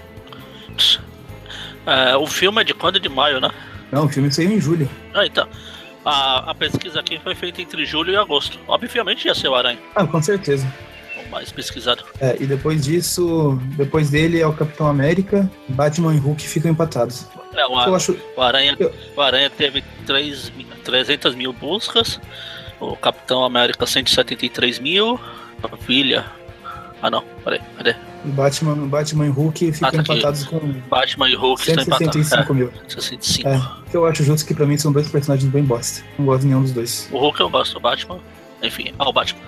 É, 1.86 2.16
o 2.16 2.26
filme 2.26 2.60
é 2.60 2.64
de 2.64 2.74
quando? 2.74 3.00
De 3.00 3.08
maio, 3.08 3.40
né? 3.40 3.50
Não, 3.90 4.06
o 4.06 4.08
filme 4.08 4.30
saiu 4.32 4.50
em 4.50 4.60
julho. 4.60 4.88
Ah, 5.14 5.26
então. 5.26 5.48
A, 6.04 6.50
a 6.50 6.54
pesquisa 6.54 7.00
aqui 7.00 7.18
foi 7.18 7.34
feita 7.34 7.60
entre 7.60 7.84
julho 7.84 8.12
e 8.12 8.16
agosto. 8.16 8.58
Obviamente 8.66 9.26
ia 9.26 9.34
ser 9.34 9.48
o 9.48 9.54
Aranha. 9.54 9.78
Ah, 9.94 10.06
com 10.06 10.22
certeza 10.22 10.66
mais 11.30 11.50
pesquisado. 11.50 12.04
É, 12.20 12.36
e 12.40 12.46
depois 12.46 12.84
disso, 12.84 13.58
depois 13.76 14.10
dele 14.10 14.40
é 14.40 14.46
o 14.46 14.52
Capitão 14.52 14.86
América, 14.86 15.50
Batman 15.68 16.14
e 16.14 16.18
Hulk 16.18 16.46
ficam 16.46 16.70
empatados. 16.70 17.26
É, 17.54 17.66
o, 17.66 17.76
Ar 17.76 17.88
acho... 17.94 18.16
o, 18.36 18.42
Aranha, 18.42 18.76
eu... 18.78 18.92
o 19.16 19.20
Aranha 19.20 19.48
teve 19.48 19.82
3, 20.06 20.52
300 20.84 21.34
mil 21.34 21.52
buscas, 21.52 22.20
o 22.78 22.96
Capitão 22.96 23.44
América 23.44 23.86
173 23.86 24.78
mil, 24.80 25.18
a 25.62 25.76
Filha. 25.76 26.26
Ah 27.00 27.10
não, 27.10 27.24
peraí, 27.44 27.60
cadê? 27.76 27.94
Batman, 28.24 28.74
Batman 28.88 29.26
e 29.26 29.28
Hulk 29.30 29.72
ficam 29.72 29.90
tá 29.90 29.96
empatados 29.98 30.44
com. 30.44 30.58
Batman 30.88 31.28
e 31.30 31.34
Hulk 31.34 31.64
165 31.64 32.54
mil. 32.54 32.68
É, 32.68 32.88
65. 32.88 33.48
É, 33.48 33.60
que 33.90 33.96
eu 33.96 34.06
acho 34.06 34.22
justo 34.22 34.46
que 34.46 34.54
pra 34.54 34.66
mim 34.66 34.76
são 34.76 34.92
dois 34.92 35.08
personagens 35.08 35.50
bem 35.50 35.64
bosta. 35.64 36.04
Não 36.18 36.26
gosto 36.26 36.42
de 36.42 36.48
nenhum 36.48 36.62
dos 36.62 36.72
dois. 36.72 37.08
O 37.10 37.18
Hulk 37.18 37.40
eu 37.40 37.48
gosto, 37.48 37.76
o 37.78 37.80
Batman. 37.80 38.18
Enfim, 38.62 38.92
ah, 38.98 39.08
o 39.08 39.12
Batman. 39.12 39.40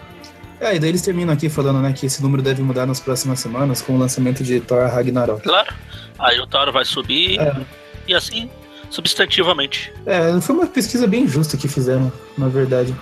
É, 0.61 0.77
e 0.77 0.79
daí 0.79 0.91
eles 0.91 1.03
terminam 1.03 1.35
aqui 1.35 1.49
falando, 1.49 1.81
né, 1.81 1.93
que 1.93 2.07
esse 2.07 2.23
número 2.23 2.41
deve 2.41 2.63
mudar 2.63 2.87
nas 2.87 3.01
próximas 3.01 3.41
semanas 3.41 3.83
com 3.83 3.95
o 3.95 3.99
lançamento 3.99 4.45
de 4.45 4.61
Thor 4.61 4.89
Ragnarok. 4.89 5.43
Claro. 5.43 5.75
Aí 6.19 6.39
o 6.39 6.47
Thor 6.47 6.71
vai 6.71 6.85
subir 6.85 7.41
é. 7.41 7.57
e 8.07 8.15
assim, 8.15 8.49
substantivamente. 8.89 9.93
É, 10.07 10.41
foi 10.41 10.55
uma 10.55 10.67
pesquisa 10.67 11.07
bem 11.07 11.27
justa 11.27 11.57
que 11.57 11.67
fizeram, 11.67 12.13
na 12.39 12.47
verdade. 12.47 12.95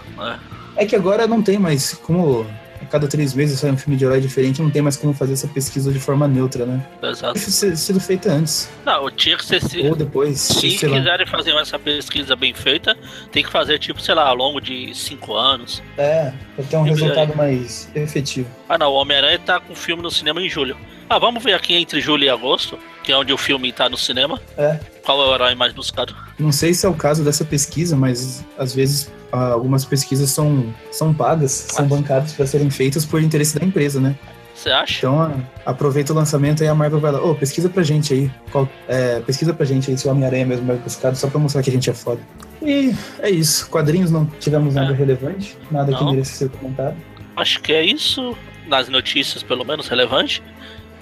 É. 0.76 0.84
é 0.84 0.86
que 0.86 0.96
agora 0.96 1.26
não 1.26 1.42
tem 1.42 1.58
mais 1.58 1.92
como 1.92 2.46
cada 2.90 3.06
três 3.06 3.32
meses 3.34 3.60
sai 3.60 3.70
um 3.70 3.76
filme 3.76 3.96
de 3.96 4.04
herói 4.04 4.20
diferente, 4.20 4.60
não 4.60 4.70
tem 4.70 4.82
mais 4.82 4.96
como 4.96 5.14
fazer 5.14 5.34
essa 5.34 5.46
pesquisa 5.48 5.92
de 5.92 6.00
forma 6.00 6.26
neutra, 6.26 6.66
né? 6.66 6.84
Exato. 7.02 7.34
Deve 7.34 7.46
ter 7.46 7.76
sido 7.76 8.00
feita 8.00 8.32
antes. 8.32 8.68
Não, 8.84 9.10
tinha 9.10 9.36
que 9.36 9.44
ser. 9.44 9.86
Ou 9.86 9.94
depois. 9.94 10.40
Se 10.40 10.76
quiserem 10.76 11.26
fazer 11.26 11.54
essa 11.54 11.78
pesquisa 11.78 12.34
bem 12.34 12.52
feita, 12.52 12.96
tem 13.30 13.42
que 13.42 13.50
fazer, 13.50 13.78
tipo, 13.78 14.00
sei 14.00 14.14
lá, 14.14 14.28
ao 14.28 14.34
longo 14.34 14.60
de 14.60 14.94
cinco 14.94 15.34
anos. 15.34 15.82
É, 15.96 16.32
pra 16.56 16.64
ter 16.64 16.76
um 16.76 16.86
e 16.86 16.90
resultado 16.90 17.30
aí. 17.30 17.36
mais 17.36 17.88
efetivo. 17.94 18.48
Ah, 18.68 18.76
não, 18.76 18.90
o 18.92 18.94
Homem-Aranha 18.94 19.38
tá 19.38 19.60
com 19.60 19.74
filme 19.74 20.02
no 20.02 20.10
cinema 20.10 20.42
em 20.42 20.48
julho. 20.48 20.76
Ah, 21.08 21.18
vamos 21.18 21.42
ver 21.42 21.54
aqui 21.54 21.74
entre 21.74 22.00
julho 22.00 22.24
e 22.24 22.28
agosto, 22.28 22.78
que 23.02 23.10
é 23.10 23.16
onde 23.16 23.32
o 23.32 23.36
filme 23.36 23.72
tá 23.72 23.88
no 23.88 23.96
cinema. 23.96 24.40
É. 24.56 24.78
Qual 25.04 25.20
é 25.20 25.26
o 25.26 25.34
herói 25.34 25.54
mais 25.54 25.72
buscado? 25.72 26.14
Não 26.38 26.52
sei 26.52 26.72
se 26.72 26.86
é 26.86 26.88
o 26.88 26.94
caso 26.94 27.24
dessa 27.24 27.44
pesquisa, 27.44 27.96
mas 27.96 28.44
às 28.56 28.74
vezes 28.74 29.10
algumas 29.30 29.84
pesquisas 29.84 30.30
são, 30.30 30.74
são 30.90 31.14
pagas, 31.14 31.52
são 31.52 31.86
bancadas 31.86 32.32
para 32.32 32.46
serem 32.46 32.70
feitas 32.70 33.04
por 33.04 33.22
interesse 33.22 33.58
da 33.58 33.64
empresa, 33.64 34.00
né? 34.00 34.16
Você 34.54 34.70
acha? 34.70 34.98
Então, 34.98 35.42
aproveita 35.64 36.12
o 36.12 36.16
lançamento 36.16 36.62
e 36.62 36.68
a 36.68 36.74
Marvel 36.74 37.00
vai 37.00 37.12
lá. 37.12 37.22
Ô, 37.22 37.30
oh, 37.30 37.34
pesquisa 37.34 37.70
pra 37.70 37.82
gente 37.82 38.12
aí. 38.12 38.30
Qual, 38.52 38.68
é, 38.86 39.20
pesquisa 39.20 39.54
pra 39.54 39.64
gente 39.64 39.90
aí 39.90 39.96
se 39.96 40.06
o 40.06 40.10
Homem-Aranha 40.10 40.42
é 40.42 40.46
mesmo 40.46 40.66
mais 40.66 40.78
buscado, 40.80 41.16
só 41.16 41.28
pra 41.28 41.40
mostrar 41.40 41.62
que 41.62 41.70
a 41.70 41.72
gente 41.72 41.88
é 41.88 41.94
foda. 41.94 42.20
E 42.60 42.94
é 43.20 43.30
isso. 43.30 43.70
Quadrinhos 43.70 44.10
não 44.10 44.26
tivemos 44.26 44.74
nada 44.74 44.92
é. 44.92 44.94
relevante, 44.94 45.56
nada 45.70 45.90
não. 45.92 45.98
que 45.98 46.04
mereça 46.04 46.32
ser 46.32 46.50
comentado. 46.50 46.94
Acho 47.36 47.62
que 47.62 47.72
é 47.72 47.82
isso. 47.82 48.36
Nas 48.66 48.88
notícias, 48.90 49.42
pelo 49.42 49.64
menos, 49.64 49.88
relevante. 49.88 50.42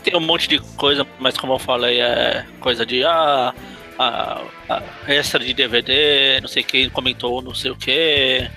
Tem 0.05 0.17
um 0.17 0.21
monte 0.21 0.49
de 0.49 0.61
coisa, 0.77 1.05
mas 1.19 1.37
como 1.37 1.53
eu 1.55 1.59
falei, 1.59 2.01
é 2.01 2.47
coisa 2.61 2.87
de. 2.87 3.03
Ah, 3.03 3.53
a, 3.99 4.43
a 4.69 4.83
extra 5.13 5.45
de 5.45 5.53
DVD, 5.53 6.41
não 6.41 6.49
sei 6.49 6.63
quem 6.63 6.89
comentou 6.89 7.43
não 7.43 7.55
sei 7.55 7.71
o 7.71 7.77
que, 7.77 8.49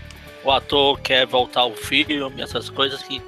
o 0.43 0.51
ator 0.51 0.99
quer 0.99 1.25
voltar 1.25 1.61
ao 1.61 1.73
filme, 1.75 2.41
essas 2.41 2.69
coisas 2.69 3.01
que 3.03 3.21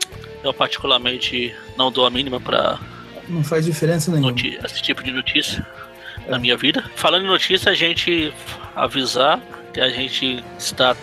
eu 0.43 0.53
particularmente 0.53 1.53
não 1.77 1.91
dou 1.91 2.05
a 2.05 2.09
mínima 2.09 2.39
pra. 2.39 2.79
Não 3.29 3.43
faz 3.43 3.65
diferença 3.65 4.11
nenhuma. 4.11 4.35
Esse 4.65 4.81
tipo 4.81 5.01
de 5.03 5.11
notícia 5.11 5.65
é. 6.27 6.31
na 6.31 6.39
minha 6.39 6.57
vida. 6.57 6.83
Falando 6.95 7.25
em 7.25 7.29
notícia, 7.29 7.71
a 7.71 7.75
gente 7.75 8.33
avisar 8.75 9.39
que 9.73 9.79
a 9.79 9.89
gente 9.89 10.43
está 10.57 10.95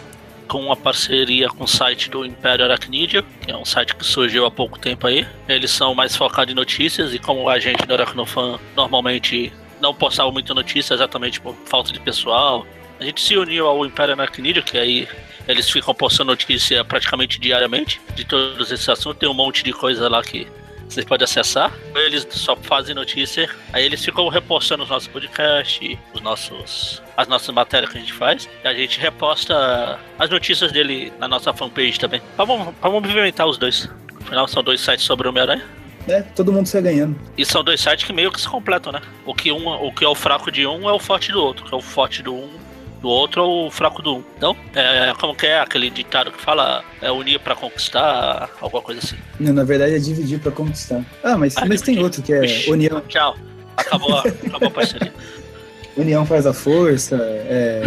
com 0.46 0.60
uma 0.66 0.76
parceria 0.76 1.48
com 1.48 1.64
o 1.64 1.68
site 1.68 2.10
do 2.10 2.26
Império 2.26 2.64
Aracnídeo, 2.64 3.24
que 3.40 3.52
é 3.52 3.56
um 3.56 3.64
site 3.64 3.94
que 3.94 4.04
surgiu 4.04 4.44
há 4.44 4.50
pouco 4.50 4.78
tempo 4.78 5.06
aí. 5.06 5.26
Eles 5.48 5.70
são 5.70 5.94
mais 5.94 6.16
focados 6.16 6.52
em 6.52 6.56
notícias 6.56 7.14
e 7.14 7.18
como 7.18 7.48
a 7.48 7.58
gente 7.60 7.86
do 7.86 7.94
Aracnofan 7.94 8.58
normalmente 8.76 9.52
não 9.80 9.94
postava 9.94 10.30
muita 10.30 10.54
notícia 10.54 10.94
exatamente 10.94 11.40
por 11.40 11.54
falta 11.64 11.92
de 11.92 12.00
pessoal. 12.00 12.66
A 12.98 13.04
gente 13.04 13.20
se 13.20 13.36
uniu 13.36 13.66
ao 13.66 13.84
Império 13.86 14.12
Anacnídeo, 14.12 14.62
que 14.62 14.76
aí 14.76 15.08
eles 15.48 15.70
ficam 15.70 15.94
postando 15.94 16.30
notícia 16.30 16.84
praticamente 16.84 17.40
diariamente 17.40 18.00
de 18.14 18.24
todos 18.24 18.70
esses 18.70 18.88
assuntos. 18.88 19.18
Tem 19.18 19.28
um 19.28 19.34
monte 19.34 19.64
de 19.64 19.72
coisa 19.72 20.08
lá 20.08 20.22
que 20.22 20.46
Vocês 20.90 21.06
podem 21.06 21.24
acessar. 21.24 21.72
Eles 21.94 22.26
só 22.30 22.56
fazem 22.56 22.96
notícia. 22.96 23.48
Aí 23.72 23.84
eles 23.84 24.04
ficam 24.04 24.26
repostando 24.28 24.82
os 24.82 24.90
nossos 24.90 25.06
podcasts, 25.06 25.96
os 26.12 26.20
nossos, 26.20 27.00
as 27.16 27.28
nossas 27.28 27.54
matérias 27.54 27.92
que 27.92 27.98
a 27.98 28.00
gente 28.00 28.12
faz. 28.12 28.48
E 28.64 28.66
a 28.66 28.74
gente 28.74 28.98
reposta 28.98 30.00
as 30.18 30.28
notícias 30.28 30.72
dele 30.72 31.12
na 31.20 31.28
nossa 31.28 31.52
fanpage 31.52 31.98
também. 31.98 32.20
Vamos, 32.36 32.74
vamos 32.82 33.02
movimentar 33.02 33.46
os 33.46 33.56
dois. 33.56 33.88
Afinal, 34.20 34.48
são 34.48 34.64
dois 34.64 34.80
sites 34.80 35.04
sobre 35.04 35.28
o 35.28 35.30
Homem-Aranha. 35.30 35.64
É, 36.10 36.22
todo 36.22 36.52
mundo 36.52 36.66
sai 36.66 36.82
ganhando. 36.82 37.16
E 37.36 37.44
são 37.44 37.62
dois 37.62 37.80
sites 37.80 38.04
que 38.04 38.12
meio 38.12 38.32
que 38.32 38.40
se 38.40 38.48
completam, 38.48 38.92
né? 38.92 39.00
O 39.24 39.34
que, 39.34 39.52
um, 39.52 39.68
o 39.68 39.92
que 39.92 40.04
é 40.04 40.08
o 40.08 40.14
fraco 40.14 40.50
de 40.50 40.66
um 40.66 40.88
é 40.88 40.92
o 40.92 40.98
forte 40.98 41.32
do 41.32 41.40
outro. 41.40 41.64
O 41.64 41.68
que 41.68 41.74
é 41.74 41.78
o 41.78 41.80
forte 41.80 42.22
do 42.22 42.34
um 42.34 42.60
do 43.00 43.08
outro 43.08 43.40
é 43.40 43.44
o 43.44 43.70
fraco 43.70 44.02
do 44.02 44.16
um. 44.16 44.24
Então, 44.36 44.56
é, 44.74 45.12
como 45.18 45.34
que 45.34 45.46
é 45.46 45.60
aquele 45.60 45.90
ditado 45.90 46.30
que 46.30 46.40
fala 46.40 46.84
é 47.00 47.10
unir 47.10 47.40
para 47.40 47.54
conquistar, 47.54 48.50
alguma 48.60 48.82
coisa 48.82 49.00
assim. 49.02 49.16
Não, 49.38 49.52
na 49.52 49.64
verdade 49.64 49.94
é 49.94 49.98
dividir 49.98 50.38
para 50.38 50.52
conquistar. 50.52 51.02
Ah, 51.22 51.36
mas, 51.36 51.56
ah, 51.56 51.64
mas 51.66 51.80
tem 51.80 51.98
outro 52.02 52.22
que 52.22 52.32
é 52.32 52.44
Ixi, 52.44 52.70
união. 52.70 53.00
Tchau. 53.08 53.36
Acabou, 53.76 54.18
acabou 54.18 54.68
a 54.68 54.70
parceria. 54.70 55.12
União 55.96 56.24
faz 56.24 56.46
a 56.46 56.52
força, 56.52 57.16
é. 57.20 57.82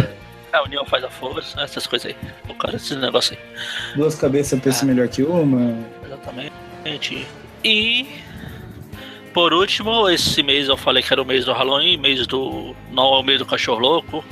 A 0.52 0.62
união 0.62 0.84
faz 0.84 1.02
a 1.02 1.10
força, 1.10 1.60
essas 1.60 1.86
coisas 1.86 2.10
aí. 2.12 2.16
O 2.48 2.54
cara, 2.54 2.76
esse 2.76 2.94
negócio 2.94 3.36
aí. 3.36 3.96
Duas 3.96 4.14
cabeças 4.14 4.60
pensa 4.60 4.84
ah. 4.84 4.86
melhor 4.86 5.08
que 5.08 5.22
uma. 5.22 5.74
Exatamente. 6.04 7.26
E 7.64 8.06
por 9.34 9.52
último, 9.52 10.08
esse 10.08 10.44
mês 10.44 10.68
eu 10.68 10.76
falei 10.76 11.02
que 11.02 11.12
era 11.12 11.20
o 11.20 11.24
mês 11.24 11.44
do 11.44 11.52
Halloween, 11.52 11.96
mês 11.96 12.24
do. 12.24 12.72
Não 12.92 13.16
é 13.16 13.18
o 13.18 13.22
mês 13.24 13.40
do 13.40 13.44
cachorro 13.44 13.80
louco, 13.80 14.24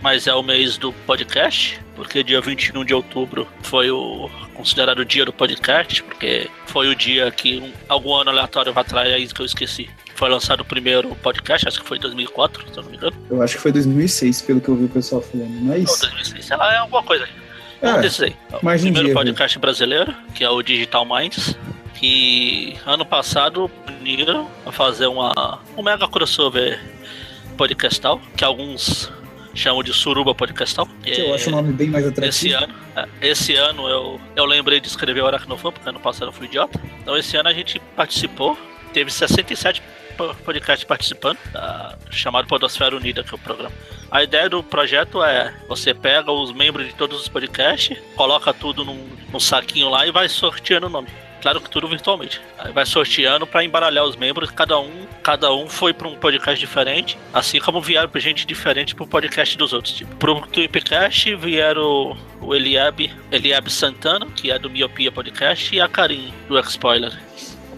mas 0.00 0.28
é 0.28 0.34
o 0.34 0.44
mês 0.44 0.78
do 0.78 0.92
podcast, 0.92 1.80
porque 1.96 2.22
dia 2.22 2.40
21 2.40 2.84
de 2.84 2.94
outubro 2.94 3.48
foi 3.62 3.90
o 3.90 4.30
considerado 4.54 5.00
o 5.00 5.04
dia 5.04 5.24
do 5.24 5.32
podcast, 5.32 6.04
porque 6.04 6.48
foi 6.66 6.88
o 6.88 6.94
dia 6.94 7.30
que 7.32 7.58
um, 7.58 7.72
algum 7.88 8.14
ano 8.14 8.30
aleatório 8.30 8.72
vai 8.72 8.82
atrás 8.82 9.12
aí 9.12 9.26
que 9.26 9.40
eu 9.40 9.46
esqueci. 9.46 9.90
Foi 10.14 10.28
lançado 10.28 10.60
o 10.60 10.64
primeiro 10.64 11.14
podcast, 11.16 11.66
acho 11.66 11.80
que 11.80 11.86
foi 11.86 11.98
2004, 11.98 12.62
se 12.62 12.78
eu 12.78 12.82
não 12.84 12.90
me 12.90 12.96
engano. 12.96 13.16
Eu 13.28 13.42
acho 13.42 13.56
que 13.56 13.62
foi 13.62 13.72
2006, 13.72 14.42
pelo 14.42 14.60
que 14.60 14.68
eu 14.68 14.76
vi 14.76 14.84
o 14.84 14.88
pessoal 14.88 15.20
falando, 15.20 15.60
mas... 15.62 15.84
Não, 15.84 16.10
2006, 16.10 16.44
sei 16.44 16.56
lá, 16.56 16.74
é 16.74 16.76
alguma 16.76 17.02
coisa 17.02 17.24
aí. 17.24 17.30
É, 17.80 17.92
um 17.92 17.96
aí. 17.96 18.36
O 18.52 18.58
primeiro 18.58 19.06
dia, 19.06 19.14
podcast 19.14 19.56
viu? 19.56 19.60
brasileiro, 19.60 20.14
que 20.34 20.42
é 20.42 20.50
o 20.50 20.60
Digital 20.62 21.04
Minds, 21.04 21.56
que 21.98 22.76
ano 22.86 23.04
passado 23.04 23.70
uniram 24.00 24.48
a 24.64 24.70
fazer 24.70 25.08
uma, 25.08 25.60
um 25.76 25.82
mega 25.82 26.06
crossover 26.06 26.80
podcastal, 27.56 28.20
que 28.36 28.44
alguns 28.44 29.10
chamam 29.52 29.82
de 29.82 29.92
Suruba 29.92 30.32
Podcastal. 30.34 30.88
Que 31.02 31.20
eu 31.20 31.34
acho 31.34 31.48
o 31.48 31.52
nome 31.52 31.72
bem 31.72 31.88
mais 31.88 32.06
atrativo. 32.06 32.28
Esse 32.28 32.52
ano, 32.52 32.74
é, 32.94 33.08
esse 33.20 33.54
ano 33.56 33.88
eu, 33.88 34.20
eu 34.36 34.44
lembrei 34.44 34.80
de 34.80 34.86
escrever 34.86 35.22
o 35.22 35.26
Aracnofan, 35.26 35.72
porque 35.72 35.88
ano 35.88 35.98
passado 35.98 36.28
eu 36.28 36.32
fui 36.32 36.46
idiota. 36.46 36.80
Então 37.02 37.16
esse 37.16 37.36
ano 37.36 37.48
a 37.48 37.52
gente 37.52 37.80
participou, 37.96 38.56
teve 38.92 39.10
67 39.10 39.82
podcasts 40.44 40.84
participando, 40.84 41.38
da, 41.52 41.96
chamado 42.10 42.46
Podosfera 42.46 42.96
Unida, 42.96 43.24
que 43.24 43.30
é 43.32 43.34
o 43.34 43.38
programa. 43.38 43.72
A 44.10 44.22
ideia 44.22 44.48
do 44.48 44.62
projeto 44.62 45.22
é 45.22 45.52
você 45.68 45.92
pega 45.92 46.30
os 46.30 46.52
membros 46.52 46.86
de 46.86 46.94
todos 46.94 47.20
os 47.20 47.28
podcasts, 47.28 47.98
coloca 48.14 48.54
tudo 48.54 48.84
num, 48.84 49.08
num 49.32 49.40
saquinho 49.40 49.90
lá 49.90 50.06
e 50.06 50.12
vai 50.12 50.28
sorteando 50.28 50.86
o 50.86 50.90
nome. 50.90 51.08
Claro 51.40 51.60
que 51.60 51.70
tudo 51.70 51.86
virtualmente. 51.88 52.40
Aí 52.58 52.72
vai 52.72 52.84
sorteando 52.84 53.46
para 53.46 53.64
embaralhar 53.64 54.04
os 54.04 54.16
membros, 54.16 54.50
cada 54.50 54.78
um, 54.78 55.06
cada 55.22 55.52
um 55.52 55.68
foi 55.68 55.92
para 55.92 56.08
um 56.08 56.16
podcast 56.16 56.58
diferente, 56.58 57.18
assim 57.32 57.60
como 57.60 57.80
vieram 57.80 58.10
gente 58.16 58.46
diferente 58.46 58.94
pro 58.94 59.06
podcast 59.06 59.56
dos 59.56 59.72
outros. 59.72 59.94
Tipo, 59.94 60.16
pro 60.16 60.40
Tweepcast 60.48 61.34
vieram 61.36 62.16
o 62.40 62.54
Eliab, 62.54 63.12
Eliab 63.30 63.70
Santana, 63.70 64.26
que 64.34 64.50
é 64.50 64.58
do 64.58 64.68
Miopia 64.68 65.12
Podcast, 65.12 65.74
e 65.74 65.80
a 65.80 65.88
Karim, 65.88 66.32
do 66.48 66.58
X-Spoiler 66.58 67.28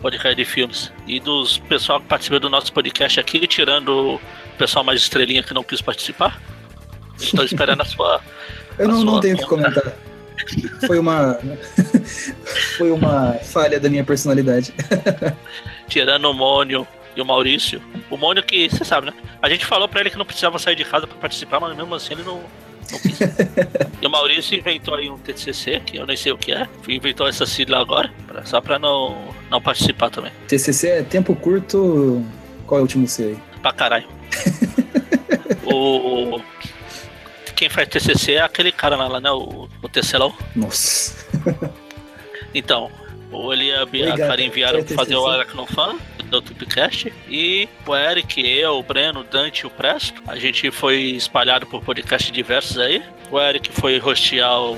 podcast 0.01 0.35
de 0.35 0.45
filmes. 0.45 0.93
E 1.07 1.21
dos 1.21 1.59
pessoal 1.59 2.01
que 2.01 2.07
participou 2.07 2.41
do 2.41 2.51
nosso 2.51 2.73
podcast 2.73 3.21
aqui, 3.21 3.47
tirando 3.47 4.15
o 4.15 4.21
pessoal 4.59 4.85
mais 4.85 5.01
estrelinha 5.01 5.43
que 5.43 5.55
não 5.55 5.63
quis 5.63 5.81
participar. 5.81 6.41
Estou 7.19 7.45
esperando 7.47 7.83
a 7.83 7.85
sua. 7.85 8.21
Eu 8.79 8.89
não, 8.89 9.05
não 9.05 9.21
tenho 9.21 9.37
que 9.37 9.45
comentar. 9.45 9.95
Foi 10.87 10.99
uma. 10.99 11.39
Foi 12.77 12.91
uma 12.91 13.35
falha 13.35 13.79
da 13.79 13.89
minha 13.89 14.05
personalidade. 14.05 14.73
Tirando 15.89 16.31
o 16.31 16.35
Mônio 16.35 16.87
e 17.17 17.21
o 17.21 17.25
Maurício. 17.25 17.83
O 18.11 18.17
Mônio 18.17 18.43
que, 18.43 18.69
você 18.69 18.85
sabe, 18.85 19.07
né? 19.09 19.13
A 19.43 19.49
gente 19.49 19.67
falou 19.67 19.89
pra 19.89 20.01
ele 20.01 20.11
que 20.11 20.19
não 20.19 20.25
precisava 20.25 20.59
sair 20.59 20.77
de 20.77 20.85
casa 20.85 21.07
pra 21.07 21.17
participar, 21.17 21.61
mas 21.61 21.77
mesmo 21.77 21.95
assim 21.95 22.15
ele 22.15 22.23
não, 22.23 22.43
não 22.91 22.99
quis. 22.99 23.19
e 24.01 24.07
o 24.07 24.11
Maurício 24.11 24.59
inventou 24.59 24.95
aí 24.95 25.11
um 25.11 25.19
TCC, 25.19 25.81
que 25.81 25.97
eu 25.97 26.07
nem 26.07 26.17
sei 26.17 26.33
o 26.33 26.39
que 26.39 26.53
é. 26.53 26.69
Inventou 26.89 27.29
essa 27.29 27.47
sigla 27.47 27.81
agora, 27.81 28.11
só 28.45 28.61
pra 28.61 28.79
não, 28.79 29.35
não 29.51 29.61
participar 29.61 30.11
também. 30.11 30.33
TCC 30.49 30.89
é 30.89 31.03
tempo 31.03 31.35
curto. 31.35 32.25
Qual 32.67 32.79
é 32.79 32.81
o 32.81 32.83
último 32.83 33.07
C 33.09 33.23
aí? 33.25 33.39
Pra 33.61 33.73
caralho. 33.73 34.09
o, 35.67 36.41
quem 37.61 37.69
faz 37.69 37.89
TCC 37.89 38.35
é 38.35 38.41
aquele 38.41 38.73
cara 38.73 38.97
lá, 38.97 39.21
né? 39.21 39.31
O, 39.31 39.60
o 39.83 39.89
Tecelão. 39.89 40.35
Nossa. 40.55 41.27
então, 42.55 42.91
o 43.33 43.53
ele 43.53 43.67
e 43.67 43.75
a 43.75 44.17
Karen 44.17 44.47
enviaram 44.47 44.83
pra 44.83 44.97
fazer 44.97 45.17
o 45.17 45.27
Aracnofan 45.27 45.97
do 46.25 46.41
Tupcast. 46.43 47.13
E 47.29 47.69
o 47.87 47.95
Eric, 47.95 48.41
eu, 48.41 48.79
o 48.79 48.83
Breno, 48.83 49.21
o 49.21 49.25
Dante 49.25 49.61
e 49.61 49.67
o 49.67 49.71
Presto. 49.71 50.23
A 50.27 50.37
gente 50.37 50.71
foi 50.71 50.97
espalhado 51.13 51.67
por 51.67 51.83
podcasts 51.83 52.31
diversos 52.31 52.79
aí. 52.79 53.03
O 53.31 53.39
Eric 53.39 53.71
foi 53.73 54.01
hostear 54.01 54.61
o, 54.61 54.77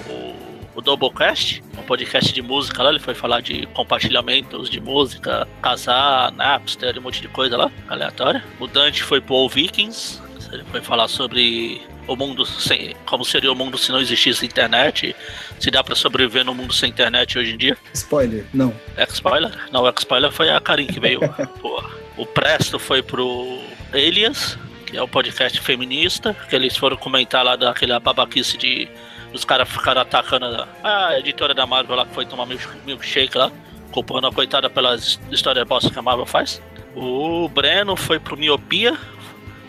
o 0.75 0.80
Doublecast, 0.80 1.62
um 1.78 1.82
podcast 1.82 2.32
de 2.32 2.42
música 2.42 2.82
lá. 2.82 2.90
Ele 2.90 2.99
foi 2.99 3.14
falar 3.14 3.40
de 3.40 3.66
compartilhamentos 3.68 4.68
de 4.68 4.80
música, 4.80 5.47
casar, 5.62 6.32
Napster, 6.32 6.99
um 6.99 7.02
monte 7.02 7.21
de 7.21 7.28
coisa 7.28 7.56
lá, 7.56 7.71
aleatória. 7.88 8.44
O 8.59 8.66
Dante 8.66 9.02
foi 9.02 9.21
pro 9.21 9.35
All 9.35 9.49
Vikings. 9.49 10.21
Ele 10.52 10.64
foi 10.64 10.82
falar 10.82 11.09
sobre 11.09 11.80
o 12.06 12.16
mundo 12.16 12.44
sem, 12.44 12.94
como 13.06 13.25
seria 13.25 13.52
o 13.52 13.54
mundo 13.54 13.78
se 13.78 13.92
não 13.92 14.00
existisse 14.00 14.44
internet, 14.44 15.14
se 15.59 15.71
dá 15.71 15.82
para 15.82 15.94
sobreviver 15.94 16.44
no 16.44 16.54
mundo 16.54 16.73
sem 16.73 16.90
internet 16.90 17.38
hoje 17.38 17.54
em 17.54 17.56
dia. 17.56 17.76
Spoiler, 17.92 18.44
não. 18.52 18.75
X-Spoiler? 18.97 19.52
Não, 19.71 19.82
o 19.82 19.88
X-Spoiler 19.88 20.32
foi 20.32 20.50
a 20.50 20.61
Karin 20.61 20.87
que 20.87 21.00
veio. 21.00 21.21
o 22.16 22.26
Presto 22.26 22.78
foi 22.78 23.02
pro 23.02 23.61
Alias, 23.92 24.59
que 24.87 24.97
é 24.97 25.02
o 25.02 25.09
podcast 25.09 25.61
feminista, 25.61 26.35
que 26.49 26.56
eles 26.56 26.76
foram 26.76 26.97
comentar 26.97 27.44
lá 27.44 27.56
daquela 27.56 28.00
babaquice 28.00 28.56
de 28.59 28.88
os 29.32 29.44
caras 29.44 29.68
ficaram 29.68 30.02
atacando 30.02 30.44
a, 30.44 31.09
a, 31.09 31.18
editora 31.18 31.54
da 31.54 31.66
Marvel 31.66 31.97
lá 31.97 32.04
que 32.04 32.14
foi 32.14 32.26
tomar 32.26 32.47
milkshake 32.85 33.37
lá, 33.37 33.50
culpando 33.90 34.26
a 34.26 34.32
coitada 34.32 34.68
pelas 34.68 35.18
histórias 35.30 35.66
bosta 35.66 35.90
que 35.90 35.99
a 35.99 36.02
Marvel 36.02 36.26
faz. 36.26 36.61
O 36.94 37.49
Breno 37.49 37.97
foi 37.97 38.18
pro 38.18 38.37
Miopia, 38.37 38.99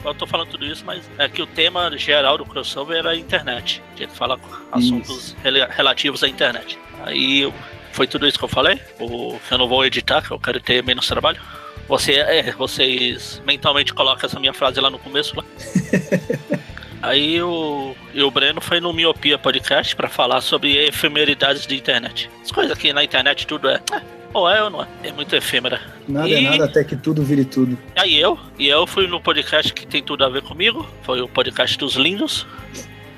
eu 0.06 0.14
tô 0.14 0.28
falando 0.28 0.50
tudo 0.50 0.66
isso, 0.66 0.84
mas 0.86 1.10
é 1.18 1.28
que 1.30 1.42
o 1.42 1.48
tema 1.48 1.96
geral 1.98 2.38
do 2.38 2.46
crossover 2.46 2.98
era 2.98 3.12
a 3.12 3.16
internet. 3.16 3.82
Gente 3.96 4.14
fala 4.14 4.40
assuntos 4.72 5.36
rel 5.44 5.68
relativos 5.70 6.24
à 6.24 6.28
internet. 6.28 6.78
Aí 7.04 7.52
foi 7.92 8.08
tudo 8.08 8.28
isso 8.28 8.38
que 8.38 8.46
eu 8.46 8.50
falei. 8.50 8.82
O, 9.00 9.40
eu 9.50 9.58
não 9.58 9.68
vou 9.68 9.86
editar, 9.86 10.22
que 10.22 10.32
eu 10.32 10.40
quero 10.40 10.60
ter 10.60 10.84
menos 10.84 11.08
trabalho. 11.08 11.42
Você, 11.88 12.14
é, 12.14 12.52
vocês 12.52 13.42
mentalmente 13.46 13.94
colocam 13.94 14.26
essa 14.28 14.40
minha 14.40 14.54
frase 14.54 14.80
lá 14.80 14.90
no 14.90 15.00
começo 15.00 15.36
lá. 15.36 15.44
Aí 17.02 17.42
o, 17.42 17.96
e 18.14 18.24
o 18.24 18.32
Breno 18.32 18.62
foi 18.62 18.80
no 18.80 18.94
Miopia 18.94 19.38
Podcast 19.38 19.94
para 19.94 20.08
falar 20.08 20.40
sobre 20.40 20.78
efemeridades 20.86 21.68
de 21.68 21.76
internet. 21.76 22.30
As 22.42 22.50
coisas 22.50 22.78
que 22.78 22.94
na 22.94 23.04
internet 23.04 23.46
tudo 23.46 23.68
é. 23.70 23.82
é 23.92 24.23
ou 24.34 24.50
é 24.50 24.64
ou 24.64 24.70
não 24.70 24.82
é? 24.82 24.88
É 25.04 25.12
muito 25.12 25.36
efêmera. 25.36 25.82
Nada 26.08 26.30
é 26.30 26.32
e... 26.32 26.46
é 26.46 26.50
nada 26.50 26.66
até 26.66 26.84
que 26.84 26.96
tudo 26.96 27.24
vire 27.24 27.46
tudo. 27.46 27.78
Aí 27.96 28.20
eu, 28.20 28.38
e 28.58 28.68
eu 28.68 28.86
fui 28.88 29.08
no 29.08 29.22
podcast 29.22 29.74
que 29.74 29.86
tem 29.86 30.04
tudo 30.04 30.26
a 30.26 30.30
ver 30.30 30.42
comigo. 30.42 30.88
Foi 31.04 31.22
o 31.22 31.28
podcast 31.28 31.78
dos 31.78 31.96
lindos. 31.96 32.46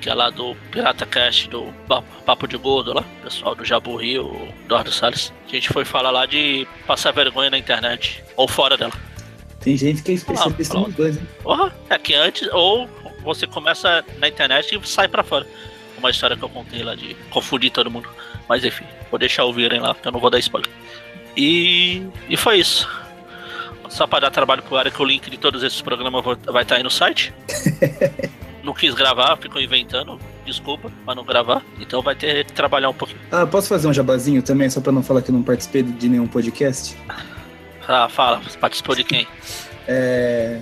Que 0.00 0.10
é 0.10 0.14
lá 0.14 0.30
do 0.30 0.54
Pirata 0.70 1.04
Cast, 1.04 1.48
do 1.48 1.72
Papo 2.24 2.46
de 2.46 2.56
Gordo 2.56 2.92
lá, 2.92 3.04
pessoal 3.24 3.56
do 3.56 3.64
Jabu 3.64 3.96
Rio, 3.96 4.48
Eduardo 4.64 4.92
Salles. 4.92 5.32
A 5.48 5.50
gente 5.50 5.68
foi 5.70 5.84
falar 5.84 6.12
lá 6.12 6.26
de 6.26 6.64
passar 6.86 7.10
vergonha 7.10 7.50
na 7.50 7.58
internet, 7.58 8.22
ou 8.36 8.46
fora 8.46 8.76
dela. 8.76 8.92
Tem 9.58 9.76
gente 9.76 10.02
que 10.02 10.12
é 10.12 10.14
especialista 10.14 10.78
nos 10.78 10.94
dois, 10.94 11.16
hein? 11.16 11.26
Porra, 11.42 11.74
é 11.90 11.98
que 11.98 12.14
antes, 12.14 12.48
ou 12.52 12.88
você 13.24 13.48
começa 13.48 14.04
na 14.18 14.28
internet 14.28 14.78
e 14.78 14.88
sai 14.88 15.08
pra 15.08 15.24
fora. 15.24 15.44
Uma 15.98 16.10
história 16.10 16.36
que 16.36 16.44
eu 16.44 16.48
contei 16.50 16.84
lá 16.84 16.94
de 16.94 17.16
confundir 17.30 17.72
todo 17.72 17.90
mundo. 17.90 18.08
Mas 18.48 18.64
enfim, 18.64 18.84
vou 19.10 19.18
deixar 19.18 19.44
ouvirem 19.44 19.80
lá, 19.80 19.92
que 19.92 20.06
eu 20.06 20.12
não 20.12 20.20
vou 20.20 20.30
dar 20.30 20.38
spoiler. 20.38 20.70
E, 21.36 22.06
e 22.28 22.36
foi 22.36 22.58
isso. 22.58 22.88
Só 23.88 24.06
para 24.06 24.20
dar 24.20 24.30
trabalho 24.30 24.62
pro 24.62 24.76
área 24.76 24.90
que 24.90 25.00
o 25.00 25.04
link 25.04 25.30
de 25.30 25.36
todos 25.36 25.62
esses 25.62 25.80
programas 25.80 26.24
vai 26.46 26.62
estar 26.62 26.76
aí 26.76 26.82
no 26.82 26.90
site. 26.90 27.32
não 28.62 28.74
quis 28.74 28.94
gravar, 28.94 29.36
ficou 29.36 29.60
inventando. 29.60 30.18
Desculpa, 30.44 30.90
para 31.04 31.14
não 31.14 31.24
gravar. 31.24 31.62
Então 31.80 32.02
vai 32.02 32.14
ter 32.14 32.44
que 32.44 32.52
trabalhar 32.52 32.88
um 32.90 32.94
pouquinho. 32.94 33.20
Ah, 33.30 33.46
posso 33.46 33.68
fazer 33.68 33.88
um 33.88 33.92
jabazinho 33.92 34.42
também, 34.42 34.68
só 34.68 34.80
para 34.80 34.92
não 34.92 35.02
falar 35.02 35.22
que 35.22 35.32
não 35.32 35.42
participei 35.42 35.82
de 35.82 36.08
nenhum 36.08 36.26
podcast? 36.26 36.96
Ah, 37.88 38.08
fala, 38.08 38.40
participou 38.60 38.94
de 38.94 39.04
quem? 39.04 39.26
é, 39.86 40.60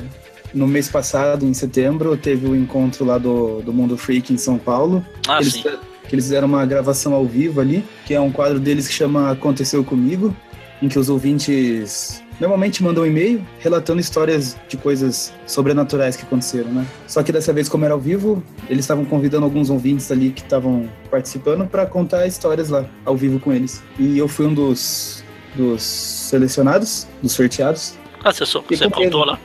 no 0.53 0.67
mês 0.67 0.89
passado, 0.89 1.45
em 1.45 1.55
setembro, 1.55 2.17
teve 2.17 2.47
o 2.47 2.55
encontro 2.55 3.05
lá 3.05 3.19
do, 3.19 3.61
do 3.63 3.73
Mundo 3.73 3.97
Freak 3.97 4.33
em 4.33 4.39
São 4.39 4.59
Paulo. 4.59 5.05
Ah, 5.27 5.41
eles, 5.41 5.55
sim. 5.55 5.63
Que 5.63 6.15
eles 6.15 6.27
fizeram 6.27 6.47
uma 6.47 6.65
gravação 6.65 7.15
ao 7.15 7.25
vivo 7.25 7.61
ali, 7.61 7.85
que 8.07 8.15
é 8.15 8.21
um 8.21 8.31
quadro 8.31 8.61
deles 8.61 8.87
que 8.87 8.95
chama 8.95 9.31
Aconteceu 9.31 9.83
Comigo. 9.83 10.35
Em 10.83 10.89
que 10.89 10.99
os 10.99 11.09
ouvintes 11.09 12.23
normalmente 12.41 12.83
mandam 12.83 13.05
um 13.05 13.07
e-mail 13.07 13.47
relatando 13.59 14.01
histórias 14.01 14.57
de 14.69 14.77
coisas 14.77 15.33
sobrenaturais 15.47 16.17
que 16.17 16.23
aconteceram, 16.23 16.71
né? 16.71 16.87
Só 17.07 17.23
que 17.23 17.33
dessa 17.33 17.53
vez, 17.53 17.69
como 17.69 17.85
era 17.85 17.95
ao 17.95 18.01
vivo, 18.01 18.43
eles 18.69 18.85
estavam 18.85 19.05
convidando 19.05 19.45
alguns 19.45 19.71
ouvintes 19.71 20.11
ali 20.11 20.31
que 20.31 20.43
estavam 20.43 20.89
participando 21.11 21.67
para 21.67 21.87
contar 21.87 22.27
histórias 22.27 22.69
lá, 22.69 22.85
ao 23.05 23.17
vivo 23.17 23.39
com 23.39 23.53
eles. 23.53 23.83
E 23.99 24.19
eu 24.19 24.29
fui 24.29 24.47
um 24.47 24.55
dos, 24.55 25.25
dos 25.55 25.83
selecionados, 25.83 27.07
dos 27.23 27.33
sorteados. 27.33 27.95
Ah, 28.23 28.33
você, 28.33 28.45
só, 28.47 28.63
você 28.69 28.89
contou 28.89 29.25
lá? 29.25 29.39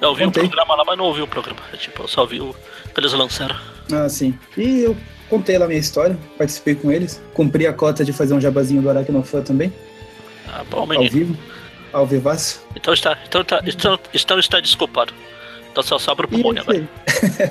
Eu 0.00 0.10
ouvi 0.10 0.24
o 0.24 0.28
um 0.28 0.30
programa 0.30 0.74
lá, 0.76 0.84
mas 0.84 0.98
não 0.98 1.06
ouvi 1.06 1.22
o 1.22 1.26
programa. 1.26 1.60
É, 1.72 1.76
tipo, 1.76 2.02
eu 2.02 2.08
só 2.08 2.26
vi 2.26 2.40
o 2.40 2.54
que 2.94 3.00
eles 3.00 3.12
lançaram. 3.12 3.56
Ah, 3.92 4.08
sim. 4.08 4.38
E 4.56 4.80
eu 4.80 4.96
contei 5.28 5.56
lá 5.58 5.64
a 5.64 5.68
minha 5.68 5.80
história, 5.80 6.18
participei 6.36 6.74
com 6.74 6.92
eles, 6.92 7.22
cumpri 7.32 7.66
a 7.66 7.72
cota 7.72 8.04
de 8.04 8.12
fazer 8.12 8.34
um 8.34 8.40
jabazinho 8.40 8.82
do 8.82 8.90
Aracnofã 8.90 9.42
também. 9.42 9.72
Ah, 10.48 10.64
bom, 10.70 10.86
menino. 10.86 11.04
Ao 11.04 11.10
vivo. 11.10 11.38
Ao 11.92 12.06
vivaço. 12.06 12.66
Então 12.74 12.92
está, 12.92 13.18
então 13.26 13.40
está, 13.40 13.62
então, 13.64 13.98
então 14.12 14.38
está 14.38 14.60
desculpado. 14.60 15.12
Então 15.70 15.82
só 15.82 15.98
sobra 15.98 16.26
o 16.26 16.28
pulmônio 16.28 16.62
agora. 16.62 16.88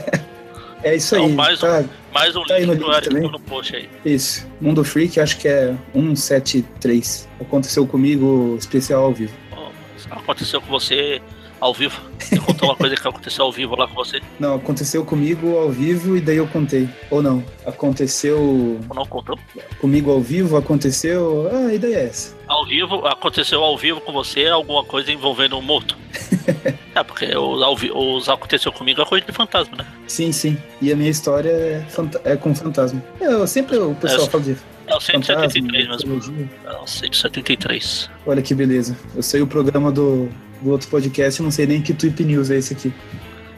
é 0.83 0.95
isso 0.95 1.15
então, 1.15 1.27
aí. 1.27 1.33
Mais 1.33 1.59
tá, 1.59 1.79
um, 1.79 1.89
mais 2.13 2.35
um 2.35 2.43
tá 2.43 2.59
link 2.59 2.79
no, 2.79 2.93
Eric, 2.93 3.13
no 3.13 3.39
post 3.39 3.75
aí. 3.75 3.89
Isso. 4.03 4.47
Mundo 4.59 4.83
Freak, 4.83 5.19
acho 5.19 5.37
que 5.37 5.47
é 5.47 5.75
173. 5.93 7.29
Aconteceu 7.41 7.85
comigo, 7.87 8.55
especial 8.59 9.03
ao 9.03 9.13
vivo. 9.13 9.33
Oh, 9.51 9.69
aconteceu 10.11 10.61
com 10.61 10.67
você 10.67 11.21
ao 11.65 11.73
vivo? 11.73 11.99
Você 12.19 12.37
contou 12.39 12.69
uma 12.69 12.75
coisa 12.75 12.95
que 12.95 13.07
aconteceu 13.07 13.45
ao 13.45 13.51
vivo 13.51 13.75
lá 13.75 13.87
com 13.87 13.95
você? 13.95 14.21
Não, 14.39 14.55
aconteceu 14.55 15.03
comigo 15.03 15.57
ao 15.57 15.69
vivo 15.69 16.15
e 16.15 16.21
daí 16.21 16.37
eu 16.37 16.47
contei. 16.47 16.87
Ou 17.09 17.21
não? 17.21 17.43
Aconteceu. 17.65 18.39
Ou 18.39 18.95
não 18.95 19.05
contou? 19.05 19.37
Comigo 19.79 20.11
ao 20.11 20.21
vivo 20.21 20.57
aconteceu. 20.57 21.49
Ah, 21.51 21.67
a 21.67 21.73
ideia 21.73 21.97
é 21.97 22.05
essa. 22.05 22.35
Ao 22.47 22.65
vivo, 22.65 23.05
aconteceu 23.07 23.63
ao 23.63 23.77
vivo 23.77 23.99
com 24.01 24.11
você 24.11 24.47
alguma 24.47 24.83
coisa 24.83 25.11
envolvendo 25.11 25.57
um 25.57 25.61
morto? 25.61 25.97
é, 26.95 27.03
porque 27.03 27.35
os, 27.35 27.83
os 27.93 28.29
aconteceu 28.29 28.71
comigo 28.71 29.01
é 29.01 29.05
coisa 29.05 29.25
de 29.25 29.31
fantasma, 29.31 29.77
né? 29.77 29.85
Sim, 30.07 30.31
sim. 30.31 30.57
E 30.81 30.91
a 30.91 30.95
minha 30.95 31.09
história 31.09 31.49
é, 31.49 31.85
é 32.23 32.35
com 32.35 32.53
fantasma. 32.53 33.03
É, 33.19 33.25
eu 33.25 33.47
sempre 33.47 33.77
o 33.77 33.95
pessoal 33.95 34.27
é, 34.27 34.29
fala 34.29 34.43
de. 34.43 34.57
É 34.87 34.95
o 34.95 34.99
173 35.01 35.87
mesmo. 35.87 36.49
É 36.63 36.77
o 36.77 36.85
173. 36.85 38.09
Olha 38.25 38.41
que 38.41 38.53
beleza. 38.53 38.95
Eu 39.15 39.23
sei 39.23 39.41
o 39.41 39.47
programa 39.47 39.91
do 39.91 40.29
do 40.61 40.71
outro 40.71 40.87
podcast, 40.89 41.39
eu 41.39 41.43
não 41.43 41.51
sei 41.51 41.65
nem 41.65 41.81
que 41.81 41.93
Tweep 41.93 42.23
News 42.23 42.49
é 42.49 42.57
esse 42.57 42.73
aqui. 42.73 42.93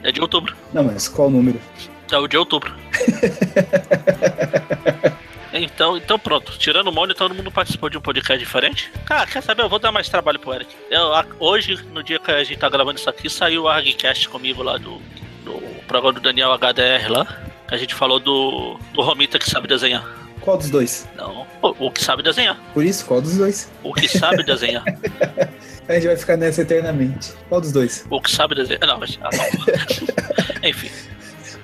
É 0.02 0.12
de 0.12 0.20
outubro. 0.20 0.54
Não, 0.72 0.84
mas 0.84 1.08
qual 1.08 1.28
o 1.28 1.30
número? 1.30 1.60
É 2.10 2.16
o 2.16 2.26
de 2.26 2.36
outubro. 2.36 2.72
então, 5.52 5.96
então 5.96 6.18
pronto. 6.18 6.58
Tirando 6.58 6.88
o 6.88 6.92
Mônio, 6.92 7.14
todo 7.14 7.34
mundo 7.34 7.50
participou 7.50 7.90
de 7.90 7.98
um 7.98 8.00
podcast 8.00 8.38
diferente. 8.38 8.90
Cara, 9.04 9.26
quer 9.26 9.42
saber? 9.42 9.62
Eu 9.62 9.68
vou 9.68 9.78
dar 9.78 9.92
mais 9.92 10.08
trabalho 10.08 10.38
pro 10.38 10.54
Eric. 10.54 10.74
Eu, 10.90 11.10
hoje, 11.38 11.78
no 11.92 12.02
dia 12.02 12.18
que 12.18 12.30
a 12.30 12.44
gente 12.44 12.58
tá 12.58 12.68
gravando 12.68 12.98
isso 12.98 13.10
aqui, 13.10 13.28
saiu 13.28 13.64
o 13.64 13.68
ArgCast 13.68 14.28
comigo 14.28 14.62
lá 14.62 14.78
do, 14.78 14.98
do 15.44 15.60
programa 15.86 16.14
do 16.14 16.20
Daniel 16.20 16.52
HDR 16.56 17.10
lá. 17.10 17.26
A 17.70 17.76
gente 17.76 17.94
falou 17.94 18.18
do, 18.18 18.78
do 18.94 19.02
Romita 19.02 19.38
que 19.38 19.50
sabe 19.50 19.68
desenhar. 19.68 20.06
Qual 20.40 20.56
dos 20.56 20.70
dois? 20.70 21.06
Não, 21.14 21.46
o, 21.60 21.86
o 21.86 21.90
que 21.90 22.02
sabe 22.02 22.22
desenhar. 22.22 22.58
Por 22.72 22.82
isso, 22.82 23.04
qual 23.04 23.20
dos 23.20 23.36
dois? 23.36 23.70
O 23.82 23.92
que 23.92 24.08
sabe 24.08 24.42
desenhar. 24.44 24.84
A 25.88 25.94
gente 25.94 26.06
vai 26.06 26.16
ficar 26.16 26.36
nessa 26.36 26.62
eternamente. 26.62 27.32
Qual 27.48 27.60
dos 27.60 27.72
dois? 27.72 28.04
O 28.10 28.20
que 28.20 28.30
sabe 28.30 28.54
desenhar. 28.54 28.86
Não, 28.86 28.98
mas. 28.98 29.18
Ah, 29.22 29.30
não. 29.32 30.62
Enfim. 30.68 30.90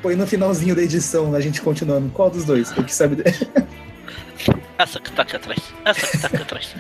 Põe 0.01 0.17
no 0.17 0.27
finalzinho 0.27 0.75
da 0.75 0.83
edição 0.83 1.35
a 1.35 1.41
gente 1.41 1.61
continuando. 1.61 2.11
Qual 2.11 2.31
dos 2.31 2.45
dois? 2.45 2.71
O 2.73 2.83
que 2.83 2.95
sabe. 2.95 3.23
Essa 4.79 4.99
que 4.99 5.13
tá 5.13 5.23
aqui 5.23 5.37
atrás. 5.37 5.59
Essa 5.85 6.07
que 6.07 6.19
tá 6.19 6.27
aqui 6.27 6.37
atrás. 6.43 6.75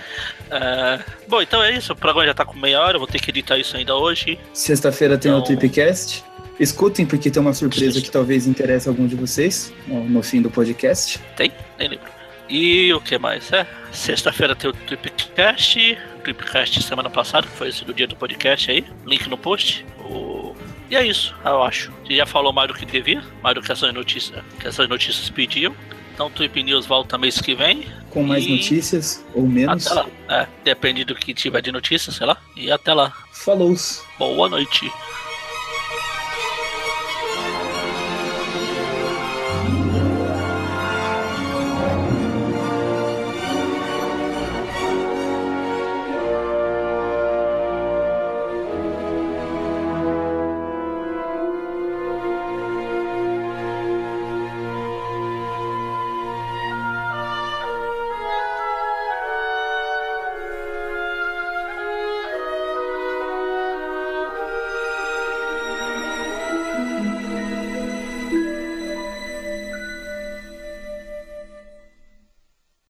Uh, 0.47 1.05
bom, 1.29 1.43
então 1.43 1.63
é 1.63 1.77
isso. 1.77 1.93
O 1.93 1.97
programa 1.97 2.27
já 2.27 2.35
tá 2.35 2.45
com 2.45 2.59
meia 2.59 2.80
hora. 2.80 2.97
Eu 2.97 2.99
vou 2.99 3.07
ter 3.07 3.21
que 3.21 3.30
editar 3.30 3.59
isso 3.59 3.76
ainda 3.76 3.95
hoje. 3.95 4.39
Sexta-feira 4.52 5.19
tem 5.19 5.30
então... 5.30 5.41
o 5.41 5.45
Tripcast. 5.45 6.25
Escutem, 6.59 7.04
porque 7.04 7.30
tem 7.30 7.43
uma 7.43 7.52
surpresa 7.52 8.00
que 8.00 8.11
talvez 8.11 8.47
interesse 8.47 8.89
algum 8.89 9.07
de 9.07 9.17
vocês 9.17 9.73
no 9.87 10.23
fim 10.23 10.41
do 10.41 10.50
podcast. 10.50 11.19
Tem? 11.37 11.52
Nem 11.78 11.89
lembro. 11.89 12.07
E 12.49 12.93
o 12.95 13.00
que 13.00 13.19
mais? 13.19 13.52
É, 13.52 13.67
sexta-feira 13.91 14.54
tem 14.54 14.71
o 14.71 14.73
Tripcast. 14.73 15.99
Tripcast 16.25 16.82
semana 16.82 17.10
passada, 17.10 17.47
que 17.47 17.52
foi 17.52 17.69
esse 17.69 17.84
do 17.84 17.93
dia 17.93 18.06
do 18.06 18.17
podcast 18.17 18.71
aí. 18.71 18.84
Link 19.04 19.28
no 19.28 19.37
post. 19.37 19.84
O... 20.00 20.56
E 20.91 20.97
é 20.97 21.06
isso, 21.06 21.34
eu 21.45 21.63
acho. 21.63 21.93
Você 22.04 22.17
já 22.17 22.26
falou 22.26 22.52
mais 22.52 22.69
do 22.69 22.75
que 22.75 22.87
devia, 22.87 23.23
mais 23.43 23.54
do 23.54 23.60
que 23.60 23.71
essas 23.71 23.93
notícias, 23.93 24.43
que 24.58 24.67
essas 24.67 24.89
notícias 24.89 25.28
pediam. 25.28 25.75
Então 26.15 26.30
Trip 26.30 26.63
News 26.63 26.87
volta 26.87 27.19
mês 27.19 27.41
que 27.41 27.54
vem. 27.54 27.87
Com 28.10 28.23
mais 28.23 28.45
e... 28.45 28.52
notícias 28.52 29.25
ou 29.34 29.47
menos. 29.47 29.87
Até 29.87 30.00
lá. 30.00 30.06
É, 30.28 30.47
depende 30.65 31.04
do 31.04 31.15
que 31.15 31.34
tiver 31.34 31.60
de 31.60 31.71
notícias, 31.71 32.17
sei 32.17 32.26
lá. 32.26 32.39
E 32.56 32.71
até 32.71 32.95
lá. 32.95 33.13
Falou. 33.32 33.75
Boa 34.19 34.49
noite. 34.49 34.91